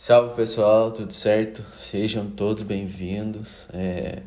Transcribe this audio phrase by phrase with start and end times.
[0.00, 1.60] Salve pessoal, tudo certo?
[1.76, 3.66] Sejam todos bem-vindos.
[3.74, 4.22] É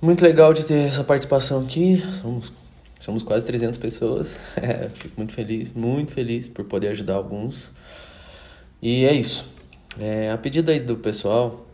[0.00, 2.02] muito legal de ter essa participação aqui.
[2.10, 2.50] Somos,
[2.98, 4.38] somos quase 300 pessoas.
[4.56, 7.74] É, fico muito feliz, muito feliz por poder ajudar alguns.
[8.80, 9.46] E é isso.
[10.00, 11.66] É, a pedido aí do pessoal,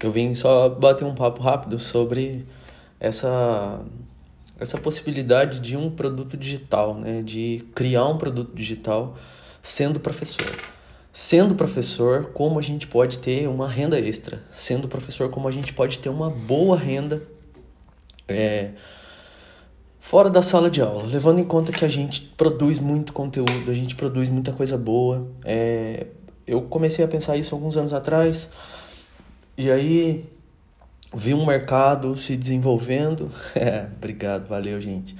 [0.00, 2.46] eu vim só bater um papo rápido sobre
[3.00, 3.84] essa
[4.60, 7.20] essa possibilidade de um produto digital, né?
[7.20, 9.18] De criar um produto digital
[9.60, 10.75] sendo professor.
[11.18, 14.42] Sendo professor, como a gente pode ter uma renda extra?
[14.52, 17.22] Sendo professor, como a gente pode ter uma boa renda
[18.28, 18.72] é,
[19.98, 21.04] fora da sala de aula?
[21.04, 25.26] Levando em conta que a gente produz muito conteúdo, a gente produz muita coisa boa.
[25.42, 26.06] É,
[26.46, 28.52] eu comecei a pensar isso alguns anos atrás,
[29.56, 30.28] e aí
[31.14, 33.30] vi um mercado se desenvolvendo.
[33.56, 35.16] É, obrigado, valeu, gente.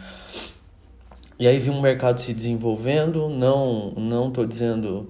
[1.38, 5.08] E aí vi um mercado se desenvolvendo, não não tô dizendo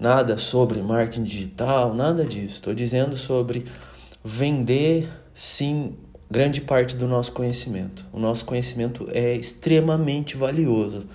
[0.00, 2.54] nada sobre marketing digital, nada disso.
[2.54, 3.66] Estou dizendo sobre
[4.24, 5.94] vender, sim,
[6.30, 8.06] grande parte do nosso conhecimento.
[8.12, 11.06] O nosso conhecimento é extremamente valioso.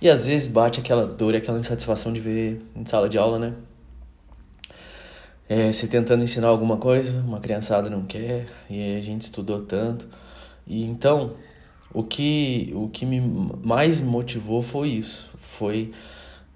[0.00, 3.38] E às vezes bate aquela dor e aquela insatisfação de ver em sala de aula,
[3.38, 3.54] né?
[5.48, 10.06] É, se tentando ensinar alguma coisa, uma criançada não quer, e a gente estudou tanto.
[10.66, 11.32] E então,
[11.92, 13.20] o que, o que me
[13.62, 15.92] mais motivou foi isso, foi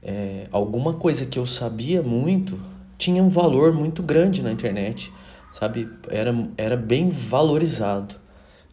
[0.03, 2.59] é, alguma coisa que eu sabia muito
[2.99, 5.13] tinha um valor muito grande na internet,
[5.53, 5.89] sabe?
[6.09, 8.17] Era, era bem valorizado.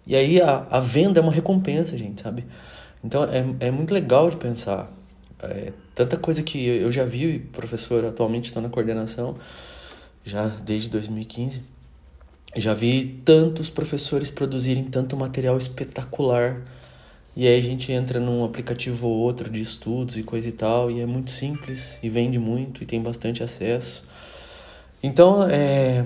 [0.06, 2.46] E aí a, a venda é uma recompensa, gente, sabe?
[3.04, 4.92] Então é, é muito legal de pensar.
[5.42, 9.36] É, tanta coisa que eu já vi, professor atualmente está na coordenação,
[10.24, 11.64] já desde 2015.
[12.56, 16.64] Já vi tantos professores produzirem tanto material espetacular
[17.36, 20.92] e aí a gente entra num aplicativo ou outro de estudos e coisa e tal,
[20.92, 24.04] e é muito simples e vende muito e tem bastante acesso.
[25.02, 26.06] Então, é,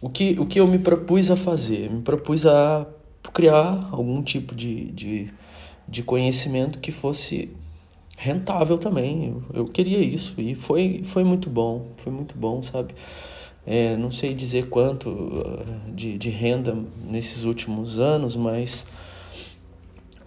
[0.00, 1.90] o, que, o que eu me propus a fazer?
[1.90, 2.86] Me propus a
[3.32, 5.30] criar algum tipo de, de,
[5.88, 7.50] de conhecimento que fosse
[8.16, 9.28] rentável também.
[9.28, 12.94] Eu, eu queria isso e foi, foi muito bom, foi muito bom, sabe?
[13.66, 18.86] É, não sei dizer quanto uh, de, de renda nesses últimos anos, mas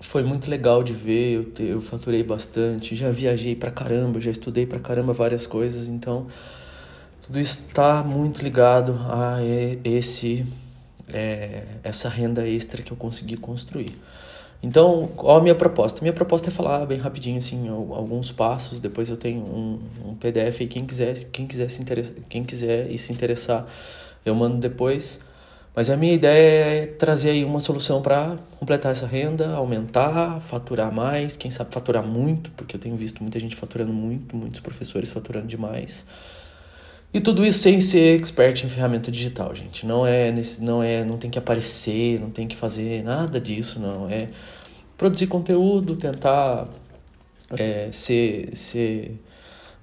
[0.01, 4.31] foi muito legal de ver, eu, te, eu faturei bastante, já viajei pra caramba, já
[4.31, 6.27] estudei pra caramba várias coisas, então
[7.21, 9.37] tudo isso está muito ligado a
[9.83, 10.45] esse
[11.07, 13.97] é, essa renda extra que eu consegui construir.
[14.61, 16.01] Então, qual a minha proposta?
[16.01, 18.79] Minha proposta é falar bem rapidinho assim alguns passos.
[18.79, 22.91] Depois eu tenho um, um PDF e quem quiser, quem quiser se interessar, quem quiser
[22.91, 23.65] e se interessar,
[24.25, 25.21] eu mando depois.
[25.75, 30.91] Mas a minha ideia é trazer aí uma solução para completar essa renda, aumentar, faturar
[30.91, 35.09] mais, quem sabe faturar muito, porque eu tenho visto muita gente faturando muito, muitos professores
[35.11, 36.05] faturando demais.
[37.13, 39.85] E tudo isso sem ser expert em ferramenta digital, gente.
[39.85, 44.09] Não é, não é, não tem que aparecer, não tem que fazer nada disso, não.
[44.09, 44.29] É
[44.97, 46.67] produzir conteúdo, tentar
[47.57, 49.19] é, ser, ser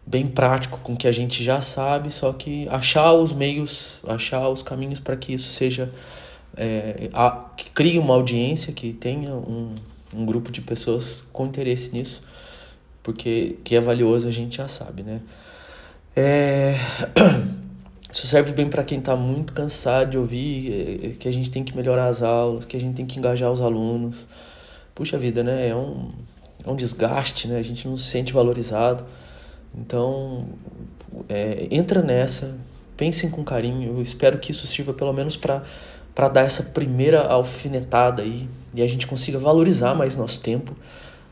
[0.06, 4.48] bem prático com o que a gente já sabe, só que achar os meios, achar
[4.48, 5.92] os caminhos para que isso seja.
[6.56, 9.74] É, a, que crie uma audiência, que tenha um,
[10.14, 12.22] um grupo de pessoas com interesse nisso,
[13.02, 15.20] porque que é valioso a gente já sabe, né?
[16.14, 16.76] É,
[18.10, 21.62] isso serve bem para quem está muito cansado de ouvir é, que a gente tem
[21.62, 24.26] que melhorar as aulas, que a gente tem que engajar os alunos.
[24.94, 25.68] Puxa vida, né?
[25.68, 26.10] É um,
[26.64, 27.58] é um desgaste, né?
[27.58, 29.04] A gente não se sente valorizado.
[29.76, 30.46] Então,
[31.28, 32.56] é, entra nessa,
[32.96, 33.96] pensem com carinho.
[33.96, 38.88] Eu espero que isso sirva pelo menos para dar essa primeira alfinetada aí e a
[38.88, 40.74] gente consiga valorizar mais nosso tempo,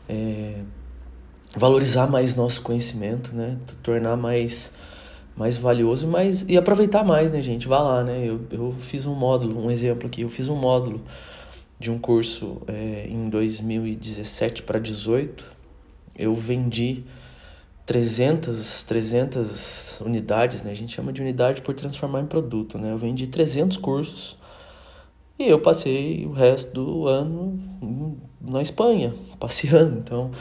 [0.07, 0.61] é,
[1.55, 3.57] valorizar mais nosso conhecimento, né?
[3.81, 4.73] Tornar mais
[5.35, 7.67] mais valioso, mas e aproveitar mais, né, gente?
[7.67, 8.23] Vá lá, né?
[8.25, 11.01] Eu, eu fiz um módulo, um exemplo aqui, eu fiz um módulo
[11.77, 15.45] de um curso é, em 2017 para 18.
[16.17, 17.03] Eu vendi
[17.85, 20.71] 300, 300 unidades, né?
[20.71, 22.91] A gente chama de unidade por transformar em produto, né?
[22.91, 24.37] Eu vendi 300 cursos
[25.37, 27.59] e eu passei o resto do ano
[28.41, 29.99] na Espanha, passeando.
[29.99, 30.31] Então,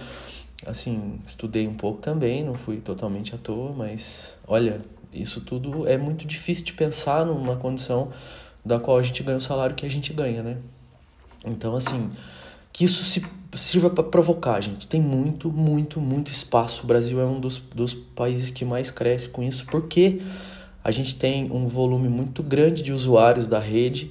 [0.66, 4.80] assim, estudei um pouco também, não fui totalmente à toa, mas olha,
[5.12, 8.10] isso tudo é muito difícil de pensar numa condição
[8.64, 10.56] da qual a gente ganha o salário que a gente ganha, né?
[11.44, 12.10] Então, assim,
[12.74, 13.24] que isso se
[13.54, 14.88] sirva para provocar, gente.
[14.88, 16.82] Tem muito, muito, muito espaço.
[16.82, 20.20] O Brasil é um dos, dos países que mais cresce com isso, porque
[20.82, 24.10] a gente tem um volume muito grande de usuários da rede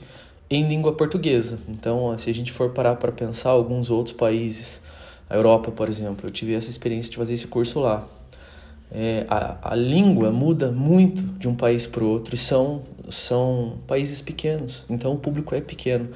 [0.50, 1.60] em língua portuguesa.
[1.68, 4.81] Então, se a gente for parar para pensar alguns outros países,
[5.30, 8.07] a Europa, por exemplo, eu tive essa experiência de fazer esse curso lá.
[8.89, 13.80] é, a, a língua muda muito de um país para o outro e são, são
[13.88, 16.09] países pequenos, então o público é pequeno.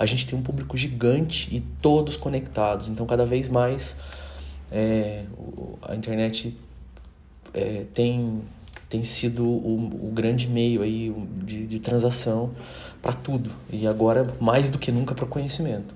[0.00, 3.98] A gente tem um público gigante e todos conectados, então cada vez mais
[4.72, 5.24] é,
[5.82, 6.56] a internet
[7.52, 8.40] é, tem,
[8.88, 11.14] tem sido o, o, grande meio aí
[11.44, 12.52] de, de transação
[13.02, 15.94] para tudo e agora mais do que nunca para o conhecimento.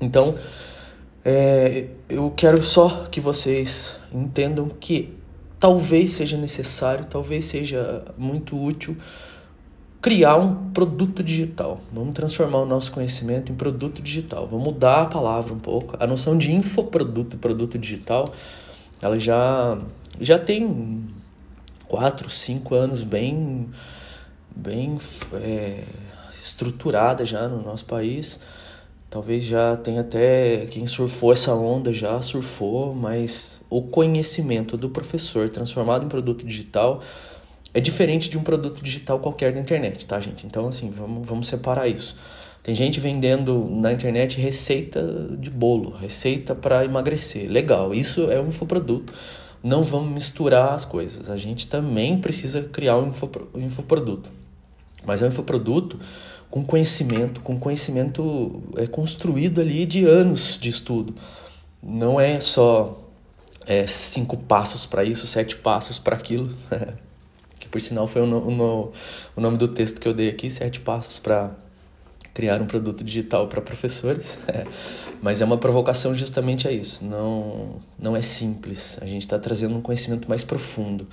[0.00, 0.36] Então,
[1.24, 5.12] é, eu quero só que vocês entendam que
[5.58, 8.96] talvez seja necessário, talvez seja muito útil
[10.06, 11.80] criar um produto digital.
[11.92, 14.46] Vamos transformar o nosso conhecimento em produto digital.
[14.46, 15.96] Vamos mudar a palavra um pouco.
[15.98, 18.32] A noção de infoproduto produto digital,
[19.02, 19.76] ela já
[20.20, 21.08] já tem
[21.88, 23.68] quatro, cinco anos bem
[24.54, 24.96] bem
[25.32, 25.82] é,
[26.40, 28.38] estruturada já no nosso país.
[29.10, 35.50] Talvez já tenha até quem surfou essa onda já surfou, mas o conhecimento do professor
[35.50, 37.02] transformado em produto digital
[37.72, 40.46] é diferente de um produto digital qualquer da internet, tá, gente?
[40.46, 42.16] Então, assim, vamos, vamos separar isso.
[42.62, 45.00] Tem gente vendendo na internet receita
[45.38, 47.48] de bolo, receita para emagrecer.
[47.48, 49.12] Legal, isso é um infoproduto.
[49.62, 51.30] Não vamos misturar as coisas.
[51.30, 53.12] A gente também precisa criar um,
[53.54, 54.32] infoproduto.
[55.04, 56.00] Mas é um infoproduto
[56.50, 61.14] com conhecimento, com conhecimento é construído ali de anos de estudo.
[61.80, 63.00] Não é só
[63.64, 66.52] é, cinco passos para isso, sete passos para aquilo.
[67.76, 68.92] por sinal foi o, no,
[69.36, 71.50] o nome do texto que eu dei aqui, sete passos para
[72.32, 74.38] criar um produto digital para professores.
[75.20, 77.04] Mas é uma provocação justamente a isso.
[77.04, 78.98] Não, não é simples.
[79.02, 81.06] A gente está trazendo um conhecimento mais profundo.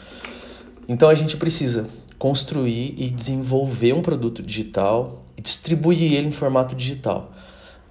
[0.88, 1.86] Então a gente precisa
[2.18, 7.34] construir e desenvolver um produto digital e distribuir ele em formato digital.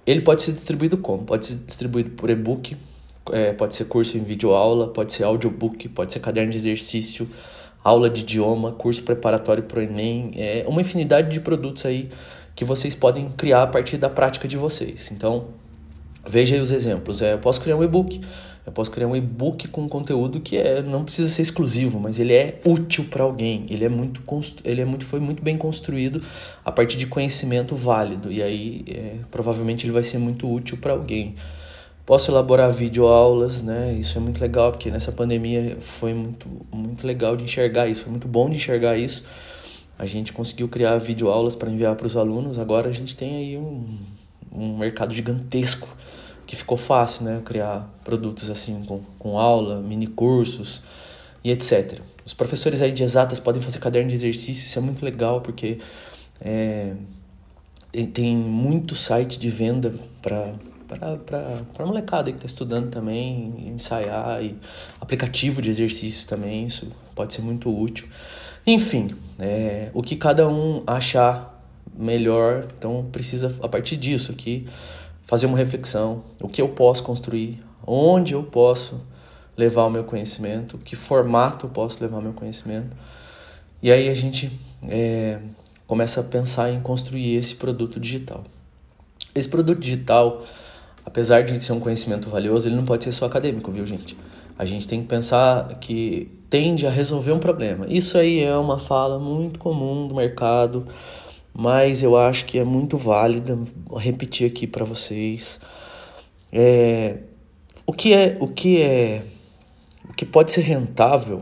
[0.03, 1.25] Ele pode ser distribuído como?
[1.25, 2.75] Pode ser distribuído por e-book,
[3.31, 7.29] é, pode ser curso em videoaula, pode ser audiobook, pode ser caderno de exercício,
[7.83, 12.09] aula de idioma, curso preparatório para o Enem, é uma infinidade de produtos aí
[12.55, 15.11] que vocês podem criar a partir da prática de vocês.
[15.11, 15.47] Então,
[16.25, 17.21] veja aí os exemplos.
[17.21, 18.21] É, eu posso criar um e-book,
[18.65, 22.33] eu posso criar um e-book com conteúdo que é, não precisa ser exclusivo, mas ele
[22.33, 23.65] é útil para alguém.
[23.69, 24.21] Ele é muito
[24.63, 26.21] ele é muito foi muito bem construído
[26.63, 30.93] a partir de conhecimento válido e aí é, provavelmente ele vai ser muito útil para
[30.93, 31.35] alguém.
[32.05, 33.93] Posso elaborar videoaulas, né?
[33.93, 38.11] Isso é muito legal porque nessa pandemia foi muito muito legal de enxergar isso, foi
[38.11, 39.23] muito bom de enxergar isso.
[39.97, 42.59] A gente conseguiu criar videoaulas para enviar para os alunos.
[42.59, 43.85] Agora a gente tem aí um,
[44.51, 45.87] um mercado gigantesco
[46.45, 47.41] que ficou fácil, né?
[47.45, 50.83] Criar produtos assim com, com aula, mini cursos
[51.41, 52.01] e etc.
[52.25, 55.77] Os professores aí de exatas podem fazer caderno de exercício, isso é muito legal porque
[56.41, 56.93] é,
[57.91, 60.53] tem, tem muito site de venda para
[60.95, 64.57] para molecada que está estudando também, ensaiar e
[64.99, 68.07] aplicativo de exercícios também, isso pode ser muito útil.
[68.65, 71.53] Enfim, é, o que cada um achar
[71.95, 74.67] melhor, então precisa a partir disso aqui
[75.25, 79.01] fazer uma reflexão, o que eu posso construir, onde eu posso
[79.57, 82.95] levar o meu conhecimento, que formato eu posso levar o meu conhecimento.
[83.81, 84.51] E aí a gente
[84.87, 85.39] é,
[85.85, 88.43] começa a pensar em construir esse produto digital.
[89.35, 90.43] Esse produto digital,
[91.05, 94.17] apesar de ser um conhecimento valioso, ele não pode ser só acadêmico, viu, gente?
[94.57, 97.85] A gente tem que pensar que tende a resolver um problema.
[97.89, 100.85] Isso aí é uma fala muito comum do mercado
[101.53, 103.57] mas eu acho que é muito válida.
[103.85, 105.59] Vou repetir aqui para vocês.
[106.51, 107.17] É,
[107.85, 109.23] o que é o que é
[110.09, 111.41] o que pode ser rentável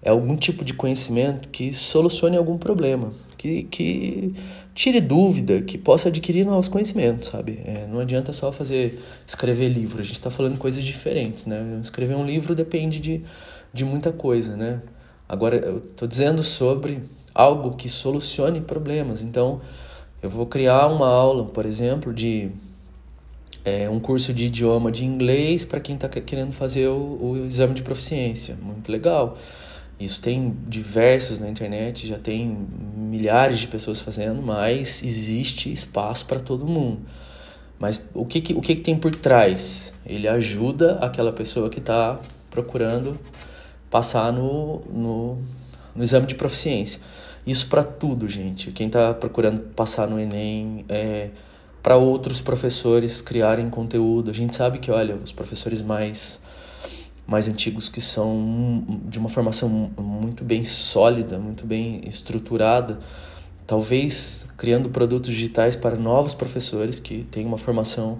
[0.00, 4.34] é algum tipo de conhecimento que solucione algum problema, que, que
[4.72, 7.60] tire dúvida, que possa adquirir novos conhecimentos, sabe?
[7.64, 10.00] É, não adianta só fazer escrever livro.
[10.00, 11.80] A gente está falando coisas diferentes, né?
[11.82, 13.24] Escrever um livro depende de,
[13.74, 14.80] de muita coisa, né?
[15.28, 17.00] Agora eu estou dizendo sobre
[17.34, 19.22] algo que solucione problemas.
[19.22, 19.60] Então,
[20.22, 22.48] eu vou criar uma aula, por exemplo, de
[23.64, 27.74] é, um curso de idioma de inglês para quem está querendo fazer o, o, exame
[27.74, 28.56] de proficiência.
[28.62, 29.36] Muito legal.
[30.02, 32.66] Isso tem diversos na internet, já tem
[32.96, 37.02] milhares de pessoas fazendo, mas existe espaço para todo mundo.
[37.78, 39.92] Mas o que, que, o que, que tem por trás?
[40.04, 42.18] Ele ajuda aquela pessoa que está
[42.50, 43.18] procurando
[43.90, 45.38] passar no, no,
[45.94, 47.00] no exame de proficiência.
[47.46, 48.70] Isso para tudo, gente.
[48.70, 51.30] Quem está procurando passar no Enem, é,
[51.82, 54.30] para outros professores criarem conteúdo.
[54.30, 56.40] A gente sabe que, olha, os professores mais
[57.32, 62.98] mais antigos que são de uma formação muito bem sólida, muito bem estruturada,
[63.66, 68.18] talvez criando produtos digitais para novos professores que têm uma formação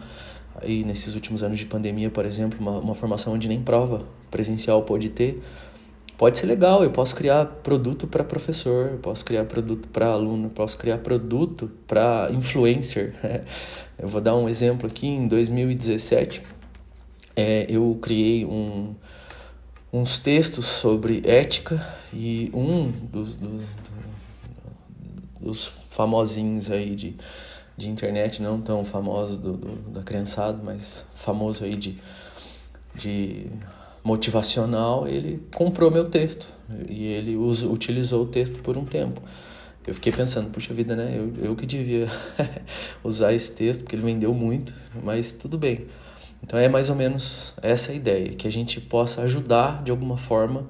[0.63, 4.83] aí nesses últimos anos de pandemia, por exemplo, uma, uma formação onde nem prova presencial
[4.83, 5.43] pode ter,
[6.17, 6.83] pode ser legal.
[6.83, 10.99] Eu posso criar produto para professor, eu posso criar produto para aluno, eu posso criar
[10.99, 13.15] produto para influencer.
[13.99, 15.07] eu vou dar um exemplo aqui.
[15.07, 16.43] Em 2017,
[17.37, 18.95] é, eu criei um,
[19.93, 23.63] uns textos sobre ética e um dos, dos,
[25.41, 27.17] dos famosinhos aí de,
[27.77, 31.99] de internet, não tão famoso do, do, da criançada, mas famoso aí de,
[32.95, 33.47] de
[34.05, 36.49] motivacional, ele comprou meu texto
[36.89, 39.23] e ele us, utilizou o texto por um tempo.
[39.87, 41.13] Eu fiquei pensando, puxa vida, né?
[41.17, 42.07] Eu, eu que devia
[43.03, 44.73] usar esse texto, porque ele vendeu muito,
[45.03, 45.87] mas tudo bem.
[46.43, 50.17] Então é mais ou menos essa a ideia, que a gente possa ajudar de alguma
[50.17, 50.69] forma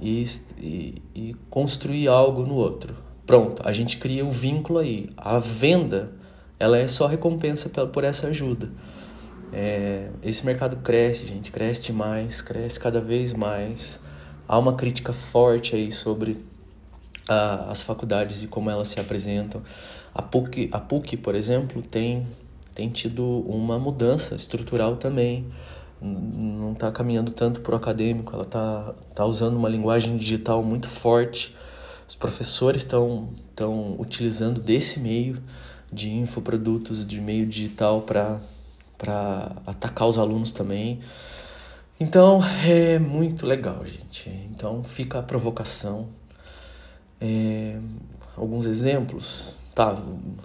[0.00, 0.24] e,
[0.58, 2.94] e, e construir algo no outro.
[3.26, 5.10] Pronto, a gente cria o um vínculo aí.
[5.16, 6.12] A venda,
[6.58, 8.70] ela é só recompensa por essa ajuda.
[9.52, 14.00] É, esse mercado cresce, gente, cresce demais, cresce cada vez mais.
[14.46, 16.44] Há uma crítica forte aí sobre
[17.28, 19.62] a, as faculdades e como elas se apresentam.
[20.14, 22.26] A PUC, a PUC, por exemplo, tem,
[22.76, 25.46] tem tido uma mudança estrutural também.
[26.00, 30.86] Não está caminhando tanto para o acadêmico, ela está tá usando uma linguagem digital muito
[30.86, 31.56] forte.
[32.06, 33.30] Os professores estão
[33.98, 35.42] utilizando desse meio
[35.90, 38.40] de infoprodutos, de meio digital para
[39.66, 41.00] atacar os alunos também.
[41.98, 44.28] Então é muito legal, gente.
[44.50, 46.08] Então fica a provocação.
[47.18, 47.78] É,
[48.36, 49.54] alguns exemplos.
[49.76, 49.94] Tá,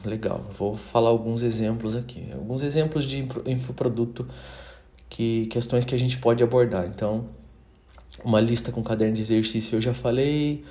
[0.04, 0.46] legal.
[0.60, 2.28] Vou falar alguns exemplos aqui.
[2.34, 4.28] Alguns exemplos de infoproduto,
[5.10, 6.86] que, questões que a gente pode abordar.
[6.86, 7.30] Então,
[8.26, 10.66] uma lista com caderno de exercício eu já falei.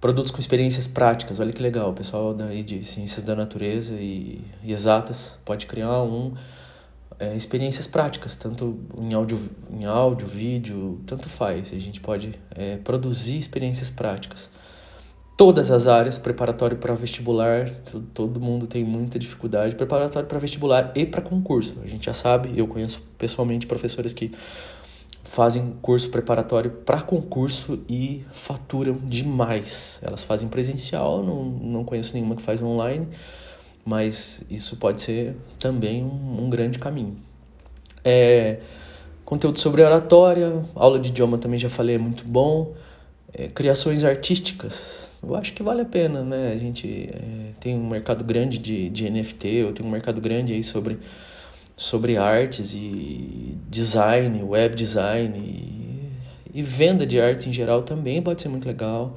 [0.00, 1.90] Produtos com experiências práticas, olha que legal.
[1.90, 6.32] O pessoal daí de ciências da natureza e, e exatas pode criar um
[7.18, 9.38] é, experiências práticas, tanto em áudio,
[9.70, 11.74] em áudio, vídeo, tanto faz.
[11.74, 14.50] A gente pode é, produzir experiências práticas.
[15.38, 17.70] Todas as áreas, preparatório para vestibular,
[18.12, 19.74] todo mundo tem muita dificuldade.
[19.74, 21.76] Preparatório para vestibular e para concurso.
[21.82, 24.32] A gente já sabe, eu conheço pessoalmente professores que
[25.24, 30.00] fazem curso preparatório para concurso e faturam demais.
[30.02, 33.08] Elas fazem presencial, não, não conheço nenhuma que faz online
[33.88, 37.16] mas isso pode ser também um, um grande caminho.
[38.04, 38.58] É,
[39.24, 42.74] conteúdo sobre oratória, aula de idioma também já falei, é muito bom.
[43.32, 46.52] É, criações artísticas, eu acho que vale a pena, né?
[46.52, 50.52] A gente é, tem um mercado grande de, de NFT, eu tenho um mercado grande
[50.52, 50.98] aí sobre,
[51.76, 58.42] sobre artes e design, web design e, e venda de arte em geral também pode
[58.42, 59.16] ser muito legal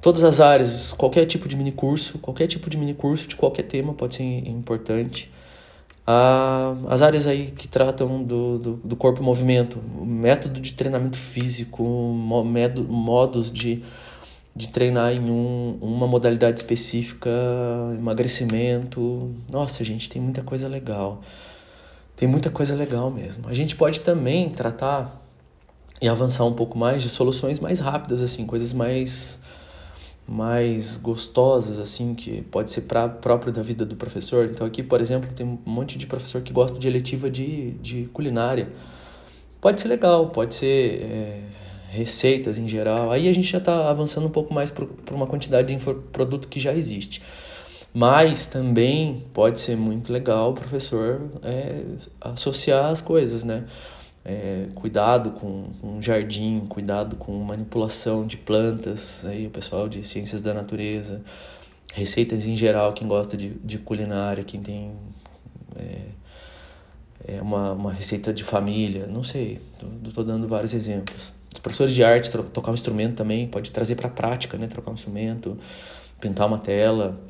[0.00, 3.64] todas as áreas, qualquer tipo de mini curso, qualquer tipo de mini curso de qualquer
[3.64, 5.30] tema pode ser importante.
[6.06, 11.16] Ah, as áreas aí que tratam do, do, do corpo e movimento, método de treinamento
[11.16, 13.82] físico, modo, modos de,
[14.54, 17.30] de treinar em um, uma modalidade específica,
[17.96, 19.34] emagrecimento.
[19.50, 21.22] Nossa, gente, tem muita coisa legal.
[22.16, 23.48] Tem muita coisa legal mesmo.
[23.48, 25.20] A gente pode também tratar
[26.02, 29.38] e avançar um pouco mais de soluções mais rápidas, assim, coisas mais
[30.26, 34.46] mais gostosas, assim, que pode ser pra, próprio da vida do professor.
[34.46, 38.04] Então, aqui, por exemplo, tem um monte de professor que gosta de eletiva de, de
[38.12, 38.70] culinária.
[39.60, 41.40] Pode ser legal, pode ser é,
[41.90, 43.10] receitas em geral.
[43.10, 46.60] Aí a gente já está avançando um pouco mais para uma quantidade de produto que
[46.60, 47.22] já existe.
[47.92, 51.82] Mas também pode ser muito legal professor é,
[52.20, 53.64] associar as coisas, né?
[54.24, 60.40] é, cuidado com um jardim, cuidado com manipulação de plantas, aí o pessoal de ciências
[60.40, 61.22] da natureza,
[61.92, 64.92] receitas em geral, quem gosta de, de culinária, quem tem
[65.76, 69.60] é, é uma, uma receita de família, não sei,
[70.04, 71.32] estou dando vários exemplos.
[71.52, 74.66] Os professores de arte, tocar um instrumento também, pode trazer para a prática, né?
[74.66, 75.58] trocar um instrumento,
[76.20, 77.20] pintar uma tela,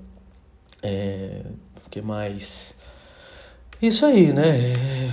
[0.82, 1.42] é,
[1.86, 2.76] o que mais?
[3.80, 4.46] Isso aí, né?
[4.46, 5.10] É,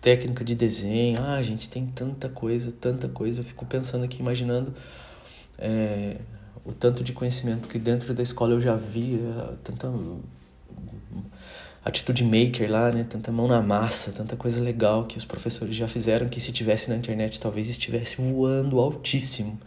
[0.00, 1.20] técnica de desenho.
[1.22, 3.40] Ah, gente, tem tanta coisa, tanta coisa.
[3.40, 4.72] Eu fico pensando aqui, imaginando
[5.58, 6.16] é,
[6.64, 9.90] o tanto de conhecimento que dentro da escola eu já vi, é, tanta
[11.88, 13.06] atitude maker lá, né?
[13.08, 16.88] Tanta mão na massa, tanta coisa legal que os professores já fizeram que se tivesse
[16.90, 19.58] na internet talvez estivesse voando altíssimo.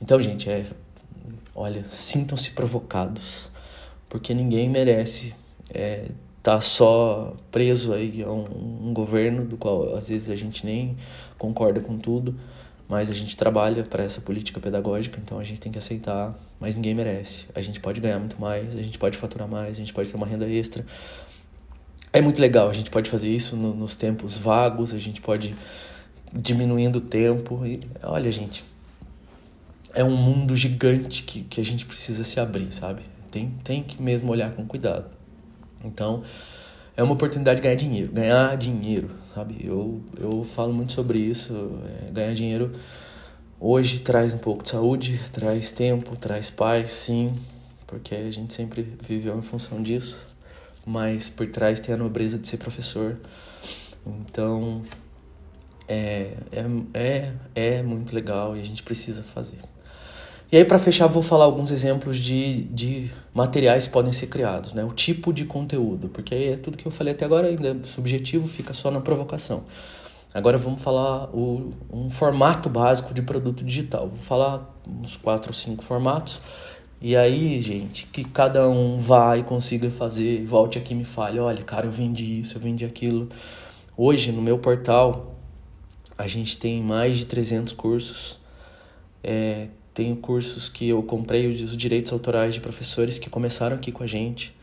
[0.00, 0.64] Então, gente, é
[1.54, 3.50] olha, sintam-se provocados,
[4.08, 5.34] porque ninguém merece
[5.72, 6.06] é,
[6.42, 10.96] tá só preso aí a um, um, governo do qual às vezes a gente nem
[11.38, 12.34] concorda com tudo,
[12.88, 16.74] mas a gente trabalha para essa política pedagógica, então a gente tem que aceitar, mas
[16.74, 17.46] ninguém merece.
[17.54, 20.16] A gente pode ganhar muito mais, a gente pode faturar mais, a gente pode ter
[20.16, 20.84] uma renda extra.
[22.12, 25.54] É muito legal, a gente pode fazer isso no, nos tempos vagos, a gente pode
[26.32, 27.64] diminuindo o tempo.
[27.64, 28.62] E olha, gente,
[29.94, 33.02] é um mundo gigante que, que a gente precisa se abrir, sabe?
[33.30, 35.06] Tem, tem que mesmo olhar com cuidado.
[35.82, 36.22] Então,
[36.94, 38.12] é uma oportunidade de ganhar dinheiro.
[38.12, 39.56] Ganhar dinheiro, sabe?
[39.64, 41.78] Eu, eu falo muito sobre isso.
[42.08, 42.72] É, ganhar dinheiro
[43.58, 47.32] hoje traz um pouco de saúde, traz tempo, traz paz, sim,
[47.86, 50.31] porque a gente sempre viveu em função disso.
[50.84, 53.18] Mas por trás tem a nobreza de ser professor.
[54.06, 54.82] Então,
[55.88, 59.58] é, é, é, é muito legal e a gente precisa fazer.
[60.50, 64.74] E aí, para fechar, vou falar alguns exemplos de, de materiais que podem ser criados,
[64.74, 64.84] né?
[64.84, 67.86] O tipo de conteúdo, porque aí é tudo que eu falei até agora ainda é
[67.86, 69.64] subjetivo, fica só na provocação.
[70.34, 74.08] Agora vamos falar o, um formato básico de produto digital.
[74.08, 76.40] Vou falar uns quatro ou cinco formatos.
[77.04, 81.40] E aí, gente, que cada um vá e consiga fazer, volte aqui e me fale,
[81.40, 83.28] olha, cara, eu vendi isso, eu vendi aquilo.
[83.96, 85.34] Hoje, no meu portal,
[86.16, 88.38] a gente tem mais de 300 cursos.
[89.20, 94.04] É, tenho cursos que eu comprei os direitos autorais de professores que começaram aqui com
[94.04, 94.54] a gente.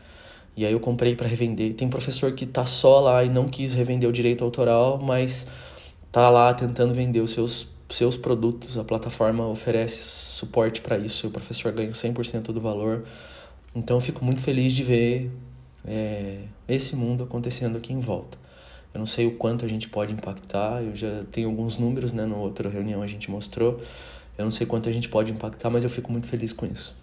[0.56, 1.74] E aí eu comprei para revender.
[1.74, 5.46] Tem professor que tá só lá e não quis revender o direito autoral, mas
[6.10, 8.78] tá lá tentando vender os seus seus produtos.
[8.78, 11.28] A plataforma oferece suporte para isso.
[11.28, 13.04] O professor ganha 100% do valor.
[13.74, 15.30] Então eu fico muito feliz de ver
[15.84, 18.38] é, esse mundo acontecendo aqui em volta.
[18.92, 20.82] Eu não sei o quanto a gente pode impactar.
[20.82, 22.26] Eu já tenho alguns números, né?
[22.26, 23.80] Na outra reunião a gente mostrou
[24.40, 26.96] eu não sei quanto a gente pode impactar, mas eu fico muito feliz com isso.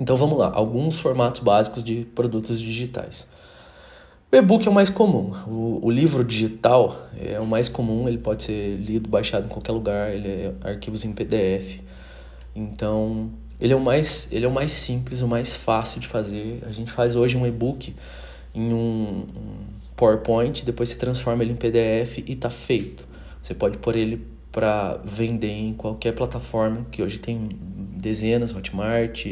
[0.00, 3.28] Então vamos lá, alguns formatos básicos de produtos digitais.
[4.32, 5.32] O e-book é o mais comum.
[5.48, 9.72] O, o, livro digital é o mais comum, ele pode ser lido, baixado em qualquer
[9.72, 11.80] lugar, ele é arquivos em PDF.
[12.54, 13.28] Então,
[13.60, 16.62] ele é o mais, ele é o mais simples, o mais fácil de fazer.
[16.64, 17.92] A gente faz hoje um e-book
[18.54, 19.56] em um, um
[19.96, 23.04] PowerPoint, depois se transforma ele em PDF e está feito.
[23.42, 27.48] Você pode pôr ele para vender em qualquer plataforma, que hoje tem
[27.96, 29.26] dezenas, Hotmart,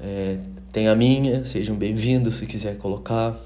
[0.00, 0.38] é,
[0.72, 3.38] tem a minha, sejam bem-vindos se quiser colocar.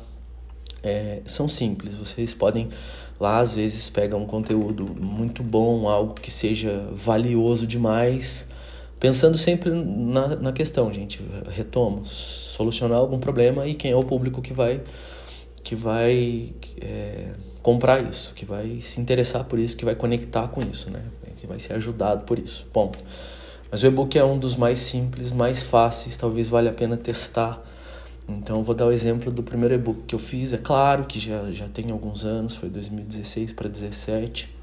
[0.83, 2.69] É, são simples, vocês podem
[3.21, 8.49] lá às vezes pegam um conteúdo muito bom, algo que seja valioso demais,
[8.99, 14.43] pensando sempre na, na questão, gente, retomo, solucionar algum problema e quem é o público
[14.43, 14.81] que vai
[15.63, 17.29] que vai é,
[17.63, 21.01] comprar isso, que vai se interessar por isso, que vai conectar com isso, né?
[21.37, 22.67] Que vai ser ajudado por isso.
[22.73, 22.99] Ponto.
[23.71, 27.63] Mas o e-book é um dos mais simples, mais fáceis, talvez valha a pena testar.
[28.29, 30.53] Então vou dar o exemplo do primeiro e-book que eu fiz.
[30.53, 34.55] É claro que já, já tem alguns anos, foi 2016 para 2017.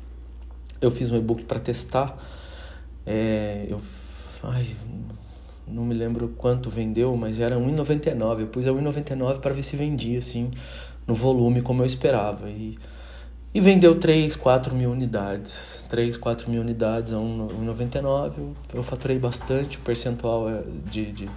[0.81, 2.17] Eu fiz um e-book para testar.
[3.05, 3.81] É, eu,
[4.43, 4.75] ai,
[5.67, 8.41] não me lembro quanto vendeu, mas era R$1,99.
[8.41, 10.51] Eu pus a R$1,99 para ver se vendia, assim,
[11.05, 12.49] no volume como eu esperava.
[12.49, 12.77] E,
[13.53, 15.85] e vendeu 3, 4 mil unidades.
[15.89, 18.33] 3, 4 mil unidades a 1,99.
[18.37, 21.29] Eu, eu faturei bastante, o percentual é de, de,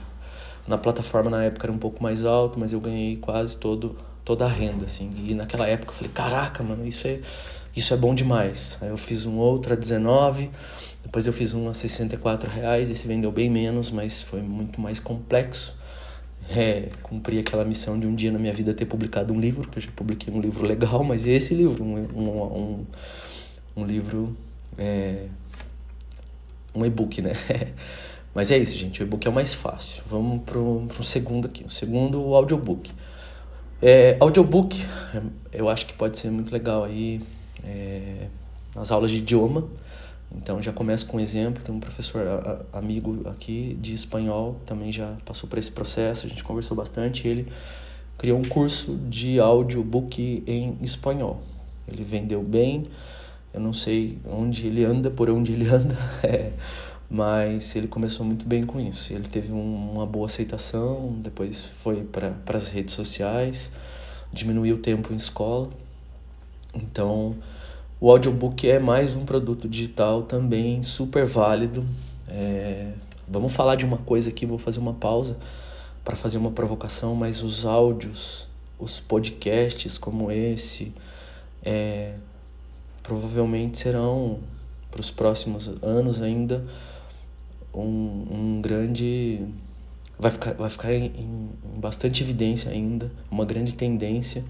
[0.66, 4.44] na plataforma na época era um pouco mais alto, mas eu ganhei quase todo, toda
[4.44, 5.12] a renda, assim.
[5.26, 7.20] E naquela época eu falei, caraca, mano, isso é,
[7.74, 8.78] isso é bom demais.
[8.80, 10.50] Aí eu fiz um outro a 19,
[11.02, 15.00] depois eu fiz um a 64 reais, esse vendeu bem menos, mas foi muito mais
[15.00, 15.74] complexo
[16.50, 19.78] é, cumprir aquela missão de um dia na minha vida ter publicado um livro, que
[19.78, 22.86] eu já publiquei um livro legal, mas esse livro, um, um, um,
[23.76, 24.36] um livro,
[24.76, 25.26] é,
[26.74, 27.32] um e-book, né?
[28.34, 30.02] mas é isso, gente, o e-book é o mais fácil.
[30.08, 32.90] Vamos pro, pro segundo aqui, o segundo, o audiobook.
[33.80, 34.80] É, audiobook,
[35.52, 37.20] eu acho que pode ser muito legal aí
[37.64, 38.28] é,
[38.74, 39.68] nas aulas de idioma,
[40.34, 42.22] então já começo com um exemplo, tem um professor
[42.72, 47.26] a, amigo aqui de espanhol, também já passou por esse processo, a gente conversou bastante,
[47.26, 47.46] ele
[48.16, 51.42] criou um curso de audiobook em espanhol.
[51.88, 52.86] Ele vendeu bem,
[53.52, 56.52] eu não sei onde ele anda, por onde ele anda, é,
[57.12, 59.12] mas ele começou muito bem com isso.
[59.12, 63.70] Ele teve um, uma boa aceitação, depois foi para as redes sociais,
[64.32, 65.68] diminuiu o tempo em escola.
[66.74, 67.36] Então,
[68.00, 71.84] o audiobook é mais um produto digital também super válido.
[72.26, 72.92] É,
[73.28, 75.36] vamos falar de uma coisa aqui, vou fazer uma pausa
[76.02, 78.48] para fazer uma provocação, mas os áudios,
[78.78, 80.94] os podcasts como esse,
[81.62, 82.14] é,
[83.02, 84.38] provavelmente serão
[84.90, 86.64] para os próximos anos ainda
[87.74, 89.46] um, um grande
[90.18, 94.44] vai ficar vai ficar em, em bastante evidência ainda uma grande tendência.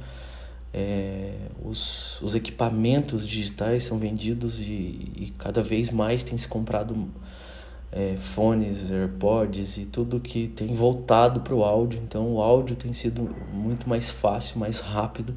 [0.75, 7.11] É, os, os equipamentos digitais são vendidos e, e cada vez mais tem se comprado
[7.93, 12.01] é, fones, AirPods e tudo que tem voltado para o áudio.
[12.03, 15.35] Então o áudio tem sido muito mais fácil, mais rápido.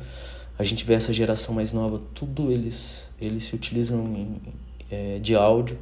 [0.58, 4.42] A gente vê essa geração mais nova, tudo eles, eles se utilizam em,
[4.90, 5.78] é, de áudio,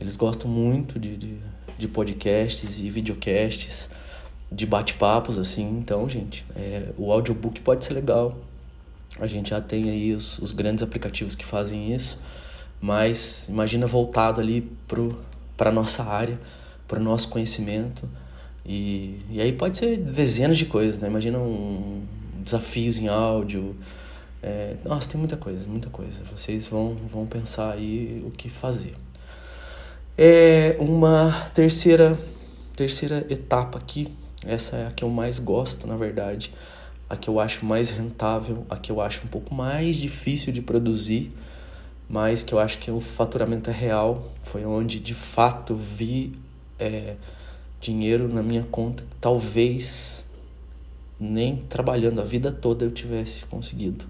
[0.00, 1.36] eles gostam muito de, de,
[1.78, 3.90] de podcasts e videocasts,
[4.50, 5.78] de bate-papos, assim.
[5.78, 8.36] Então, gente, é, o audiobook pode ser legal.
[9.20, 12.20] A gente já tem aí os, os grandes aplicativos que fazem isso,
[12.80, 14.70] mas imagina voltado ali
[15.56, 16.38] para a nossa área,
[16.88, 18.08] para o nosso conhecimento.
[18.64, 21.08] E, e aí pode ser dezenas de coisas, né?
[21.08, 22.02] Imagina um,
[22.42, 23.76] desafios em áudio.
[24.42, 26.22] É, nossa, tem muita coisa, muita coisa.
[26.34, 28.94] Vocês vão, vão pensar aí o que fazer.
[30.16, 32.18] É uma terceira,
[32.76, 34.14] terceira etapa aqui.
[34.44, 36.52] Essa é a que eu mais gosto, na verdade.
[37.08, 40.60] A que eu acho mais rentável, a que eu acho um pouco mais difícil de
[40.60, 41.32] produzir,
[42.08, 44.30] mas que eu acho que o faturamento é real.
[44.42, 46.34] Foi onde de fato vi
[46.78, 47.14] é,
[47.80, 49.02] dinheiro na minha conta.
[49.18, 50.26] Talvez
[51.18, 54.04] nem trabalhando a vida toda eu tivesse conseguido.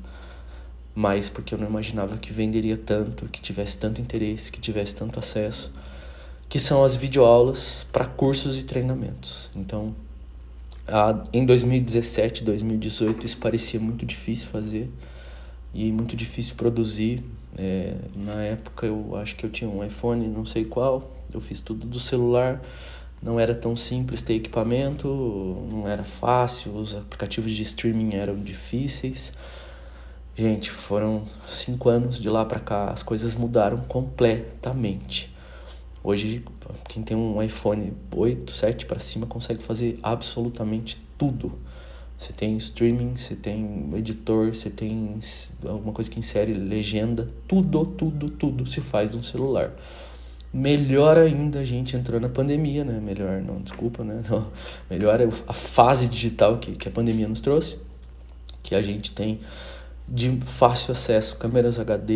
[0.95, 5.19] Mas porque eu não imaginava que venderia tanto, que tivesse tanto interesse, que tivesse tanto
[5.19, 5.73] acesso,
[6.53, 9.51] que são as videoaulas para cursos e treinamentos.
[9.57, 9.95] Então,
[11.33, 14.91] em 2017, 2018, isso parecia muito difícil fazer
[15.73, 17.25] e muito difícil produzir.
[17.57, 21.59] É, na época eu acho que eu tinha um iPhone, não sei qual, eu fiz
[21.59, 22.61] tudo do celular
[23.23, 25.09] não era tão simples ter equipamento,
[25.71, 29.33] não era fácil, os aplicativos de streaming eram difíceis.
[30.35, 35.32] Gente, foram cinco anos de lá para cá, as coisas mudaram completamente.
[36.05, 36.45] Hoje,
[36.89, 41.53] quem tem um iPhone 8, 7 para cima consegue fazer absolutamente tudo.
[42.19, 45.19] Você tem streaming, você tem editor, você tem
[45.65, 49.73] alguma coisa que insere legenda, tudo, tudo, tudo se faz de um celular.
[50.53, 53.01] Melhor ainda a gente entrou na pandemia, né?
[53.01, 54.23] Melhor, não, desculpa, né?
[54.29, 54.49] Não.
[54.91, 57.79] Melhor é a fase digital que, que a pandemia nos trouxe,
[58.63, 59.41] que a gente tem
[60.13, 62.13] de fácil acesso, câmeras HD,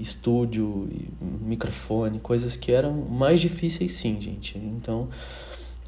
[0.00, 0.88] estúdio,
[1.40, 4.58] microfone, coisas que eram mais difíceis sim, gente.
[4.58, 5.08] Então,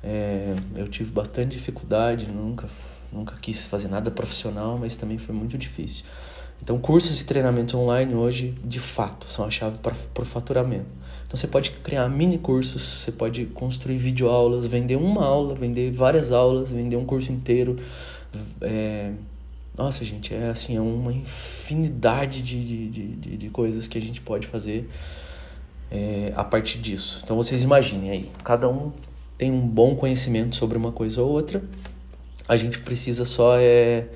[0.04, 2.68] é, eu tive bastante dificuldade, nunca,
[3.12, 6.04] nunca quis fazer nada profissional, mas também foi muito difícil.
[6.62, 10.86] Então, cursos e treinamentos online hoje, de fato, são a chave para o faturamento.
[11.26, 16.30] Então você pode criar mini cursos, você pode construir videoaulas, vender uma aula, vender várias
[16.30, 17.76] aulas, vender um curso inteiro.
[18.60, 19.10] É...
[19.76, 24.22] Nossa, gente, é assim, é uma infinidade de, de, de, de coisas que a gente
[24.22, 24.88] pode fazer
[25.90, 27.20] é, a partir disso.
[27.22, 28.92] Então vocês imaginem aí, cada um
[29.36, 31.62] tem um bom conhecimento sobre uma coisa ou outra.
[32.48, 34.08] A gente precisa só é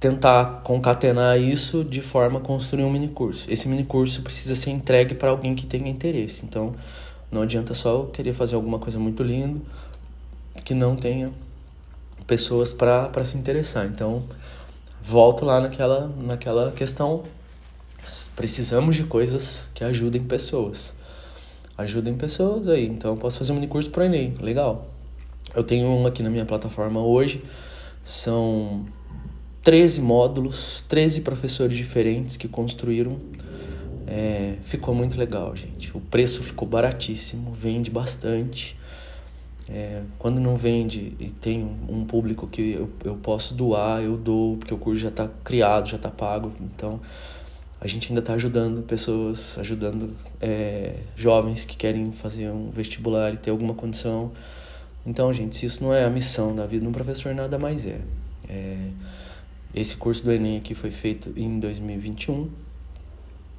[0.00, 3.50] tentar concatenar isso de forma a construir um mini curso.
[3.50, 6.46] Esse mini curso precisa ser entregue para alguém que tenha interesse.
[6.46, 6.74] Então,
[7.30, 9.60] não adianta só eu querer fazer alguma coisa muito linda
[10.64, 11.32] que não tenha
[12.26, 13.86] pessoas para se interessar.
[13.86, 14.24] Então,
[15.02, 17.22] volto lá naquela, naquela questão.
[18.36, 20.94] Precisamos de coisas que ajudem pessoas.
[21.76, 22.86] Ajudem pessoas aí.
[22.86, 24.34] Então, eu posso fazer um mini curso para o Enem.
[24.40, 24.88] Legal.
[25.54, 27.42] Eu tenho um aqui na minha plataforma hoje.
[28.04, 28.86] São
[29.62, 33.18] 13 módulos, 13 professores diferentes que construíram.
[34.06, 35.94] É, ficou muito legal, gente.
[35.96, 38.78] O preço ficou baratíssimo, vende bastante.
[39.70, 44.56] É, quando não vende e tem um público que eu, eu posso doar, eu dou,
[44.56, 46.52] porque o curso já está criado, já está pago.
[46.60, 47.00] Então,
[47.80, 53.36] a gente ainda está ajudando pessoas, ajudando é, jovens que querem fazer um vestibular e
[53.36, 54.32] ter alguma condição.
[55.06, 57.86] Então, gente, se isso não é a missão da vida de um professor, nada mais
[57.86, 58.00] é.
[58.48, 58.76] é
[59.74, 62.50] esse curso do Enem aqui foi feito em 2021,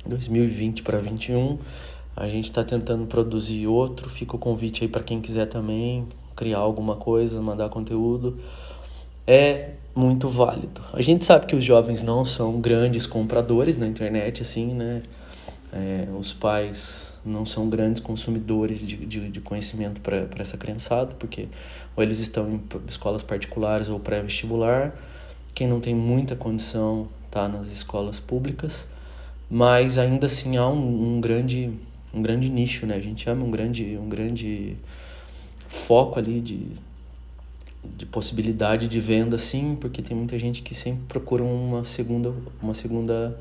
[0.05, 1.59] 2020 para 21.
[2.19, 4.09] A gente está tentando produzir outro.
[4.09, 8.37] Fica o convite aí para quem quiser também criar alguma coisa, mandar conteúdo.
[9.25, 10.81] É muito válido.
[10.93, 15.01] A gente sabe que os jovens não são grandes compradores na internet, assim, né?
[15.71, 21.47] É, os pais não são grandes consumidores de, de, de conhecimento para essa criançada, porque
[21.95, 24.93] ou eles estão em escolas particulares ou pré-vestibular
[25.53, 28.87] quem não tem muita condição está nas escolas públicas,
[29.49, 31.71] mas ainda assim há um, um, grande
[32.13, 32.95] um grande nicho, né?
[32.95, 34.75] A gente chama um grande um grande
[35.67, 36.67] foco ali de
[37.97, 42.73] de possibilidade de venda sim, porque tem muita gente que sempre procura uma segunda uma
[42.73, 43.39] segunda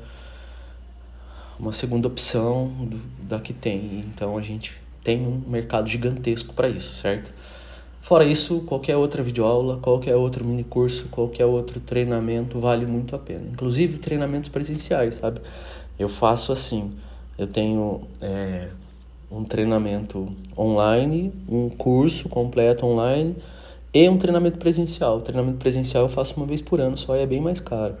[1.59, 3.99] uma segunda opção do, da que tem.
[3.99, 7.33] Então a gente tem um mercado gigantesco para isso, certo?
[8.01, 13.19] Fora isso, qualquer outra videoaula, qualquer outro mini curso, qualquer outro treinamento vale muito a
[13.19, 13.45] pena.
[13.51, 15.41] Inclusive treinamentos presenciais, sabe?
[15.97, 16.93] Eu faço assim,
[17.39, 18.67] eu tenho é,
[19.31, 23.33] um treinamento online, um curso completo online
[23.93, 25.17] e um treinamento presencial.
[25.17, 27.95] O treinamento presencial eu faço uma vez por ano só e é bem mais caro.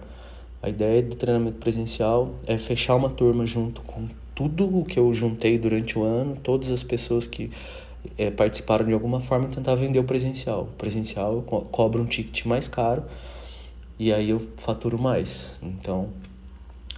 [0.61, 5.13] A ideia do treinamento presencial é fechar uma turma junto com tudo o que eu
[5.13, 7.49] juntei durante o ano, todas as pessoas que
[8.17, 10.63] é, participaram de alguma forma e tentar vender o presencial.
[10.63, 13.03] O presencial co cobro um ticket mais caro
[13.97, 15.57] e aí eu faturo mais.
[15.63, 16.09] Então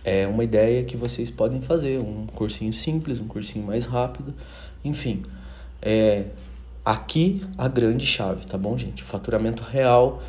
[0.04, 4.34] é uma ideia que vocês podem fazer, um cursinho simples, um cursinho mais rápido,
[4.84, 5.24] enfim.
[5.82, 6.26] É,
[6.84, 9.04] aqui a grande chave, tá bom, gente?
[9.04, 10.22] faturamento real,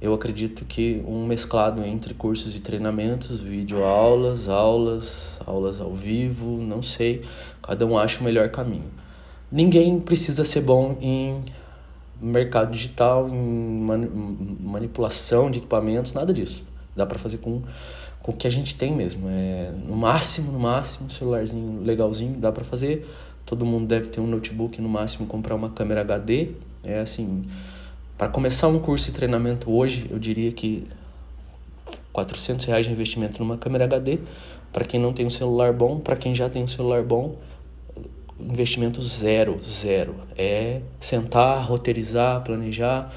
[0.00, 6.82] eu acredito que um mesclado entre cursos e treinamentos, videoaulas, aulas, aulas ao vivo, não
[6.82, 7.22] sei,
[7.62, 8.90] cada um acha o melhor caminho.
[9.50, 11.42] Ninguém precisa ser bom em
[12.20, 13.80] mercado digital, em
[14.60, 16.64] manipulação de equipamentos, nada disso.
[16.94, 17.62] Dá para fazer com,
[18.26, 19.28] com o que a gente tem mesmo.
[19.30, 23.06] É, no máximo, no máximo, um celularzinho legalzinho, dá para fazer
[23.46, 26.48] Todo mundo deve ter um notebook, no máximo comprar uma câmera HD.
[26.82, 27.44] É assim,
[28.18, 30.84] para começar um curso de treinamento hoje, eu diria que
[32.12, 34.18] 400 reais de investimento numa câmera HD.
[34.72, 37.36] Para quem não tem um celular bom, para quem já tem um celular bom,
[38.40, 40.16] investimento zero, zero.
[40.36, 43.14] É sentar, roteirizar, planejar,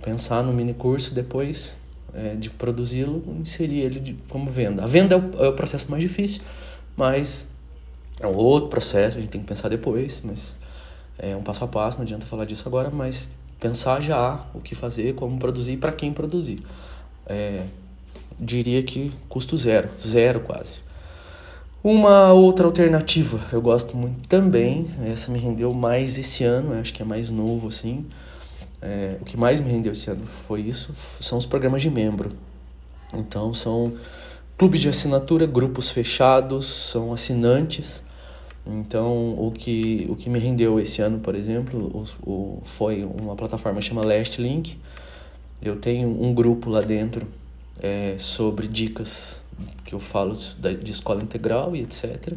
[0.00, 1.76] pensar no mini curso, depois
[2.16, 4.82] é, de produzi-lo, inserir ele de, como venda.
[4.82, 6.42] A venda é o, é o processo mais difícil,
[6.96, 7.46] mas
[8.18, 10.56] é um outro processo, a gente tem que pensar depois, mas
[11.18, 13.28] é um passo a passo, não adianta falar disso agora, mas
[13.60, 16.58] pensar já o que fazer, como produzir para quem produzir.
[17.26, 17.62] É,
[18.38, 20.76] diria que custo zero, zero quase.
[21.84, 27.02] Uma outra alternativa, eu gosto muito também, essa me rendeu mais esse ano, acho que
[27.02, 28.06] é mais novo assim.
[28.80, 32.32] É, o que mais me rendeu esse ano foi isso, são os programas de membro.
[33.14, 33.94] Então são
[34.58, 38.06] clubes de assinatura, grupos fechados, são assinantes
[38.66, 43.36] então, o que, o que me rendeu esse ano, por exemplo, o, o, foi uma
[43.36, 44.76] plataforma chamada Last Link.
[45.62, 47.26] Eu tenho um grupo lá dentro
[47.80, 49.44] é, sobre dicas
[49.84, 52.32] que eu falo de escola integral e etc.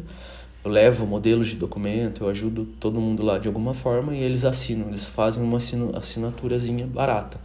[0.62, 4.44] Eu levo modelos de documento, eu ajudo todo mundo lá de alguma forma e eles
[4.44, 7.40] assinam, eles fazem uma assinaturazinha barata.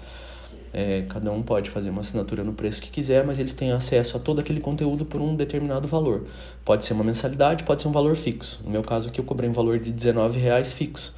[0.73, 4.17] É, cada um pode fazer uma assinatura no preço que quiser, mas eles têm acesso
[4.17, 6.25] a todo aquele conteúdo por um determinado valor.
[6.65, 8.59] Pode ser uma mensalidade, pode ser um valor fixo.
[8.65, 11.15] No meu caso aqui eu cobrei um valor de R$19,00 fixo.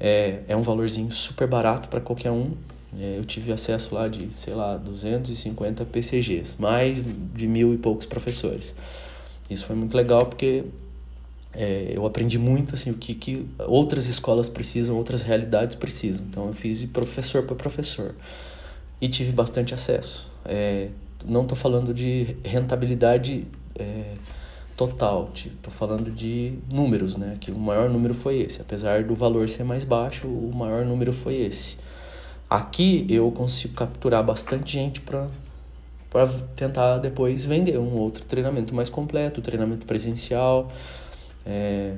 [0.00, 2.54] É, é um valorzinho super barato para qualquer um.
[2.98, 8.06] É, eu tive acesso lá de, sei lá, 250 PCGs, mais de mil e poucos
[8.06, 8.74] professores.
[9.48, 10.64] Isso foi muito legal porque
[11.54, 16.24] é, eu aprendi muito assim o que, que outras escolas precisam, outras realidades precisam.
[16.28, 18.14] Então eu fiz de professor para professor
[19.00, 20.30] e tive bastante acesso.
[20.44, 20.88] É,
[21.24, 23.46] não estou falando de rentabilidade
[23.78, 24.14] é,
[24.76, 27.36] total, estou falando de números, né?
[27.40, 31.12] Que o maior número foi esse, apesar do valor ser mais baixo, o maior número
[31.12, 31.76] foi esse.
[32.48, 35.28] Aqui eu consigo capturar bastante gente para
[36.10, 40.70] para tentar depois vender um outro treinamento mais completo, treinamento presencial,
[41.44, 41.94] é,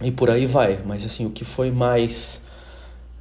[0.00, 0.80] e por aí vai.
[0.84, 2.42] Mas assim, o que foi mais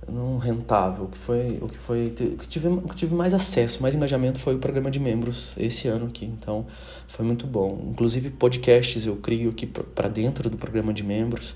[0.10, 4.40] não rentável, que foi o que foi que tive, que tive mais acesso, mais engajamento
[4.40, 6.66] foi o programa de membros esse ano aqui, então
[7.08, 7.90] foi muito bom.
[7.92, 11.56] Inclusive podcasts eu crio aqui para dentro do programa de membros.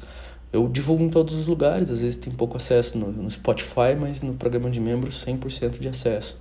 [0.54, 4.22] Eu divulgo em todos os lugares, às vezes tem pouco acesso no, no Spotify, mas
[4.22, 6.40] no programa de membros 100% de acesso.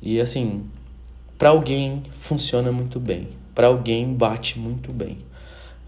[0.00, 0.64] E assim,
[1.36, 5.18] para alguém funciona muito bem, para alguém bate muito bem.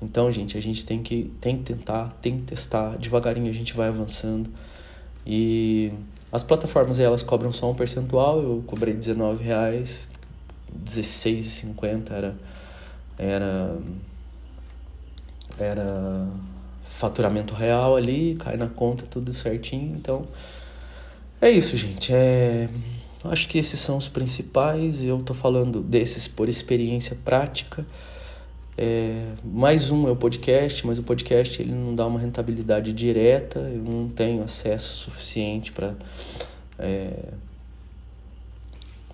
[0.01, 3.75] Então, gente, a gente tem que tem que tentar, tem que testar, devagarinho a gente
[3.75, 4.51] vai avançando.
[5.27, 5.93] E
[6.31, 10.09] as plataformas elas cobram só um percentual, eu cobrei R$19,00,
[10.85, 12.37] R$16,50 era,
[13.19, 13.79] era,
[15.59, 16.29] era
[16.83, 20.27] faturamento real ali, cai na conta tudo certinho, então
[21.41, 22.13] é isso, gente.
[22.15, 22.69] É,
[23.25, 25.03] acho que esses são os principais.
[25.03, 27.85] Eu tô falando desses por experiência prática.
[28.79, 33.59] É, mais um é o podcast, mas o podcast ele não dá uma rentabilidade direta,
[33.59, 35.95] eu não tenho acesso suficiente para
[36.79, 37.33] é,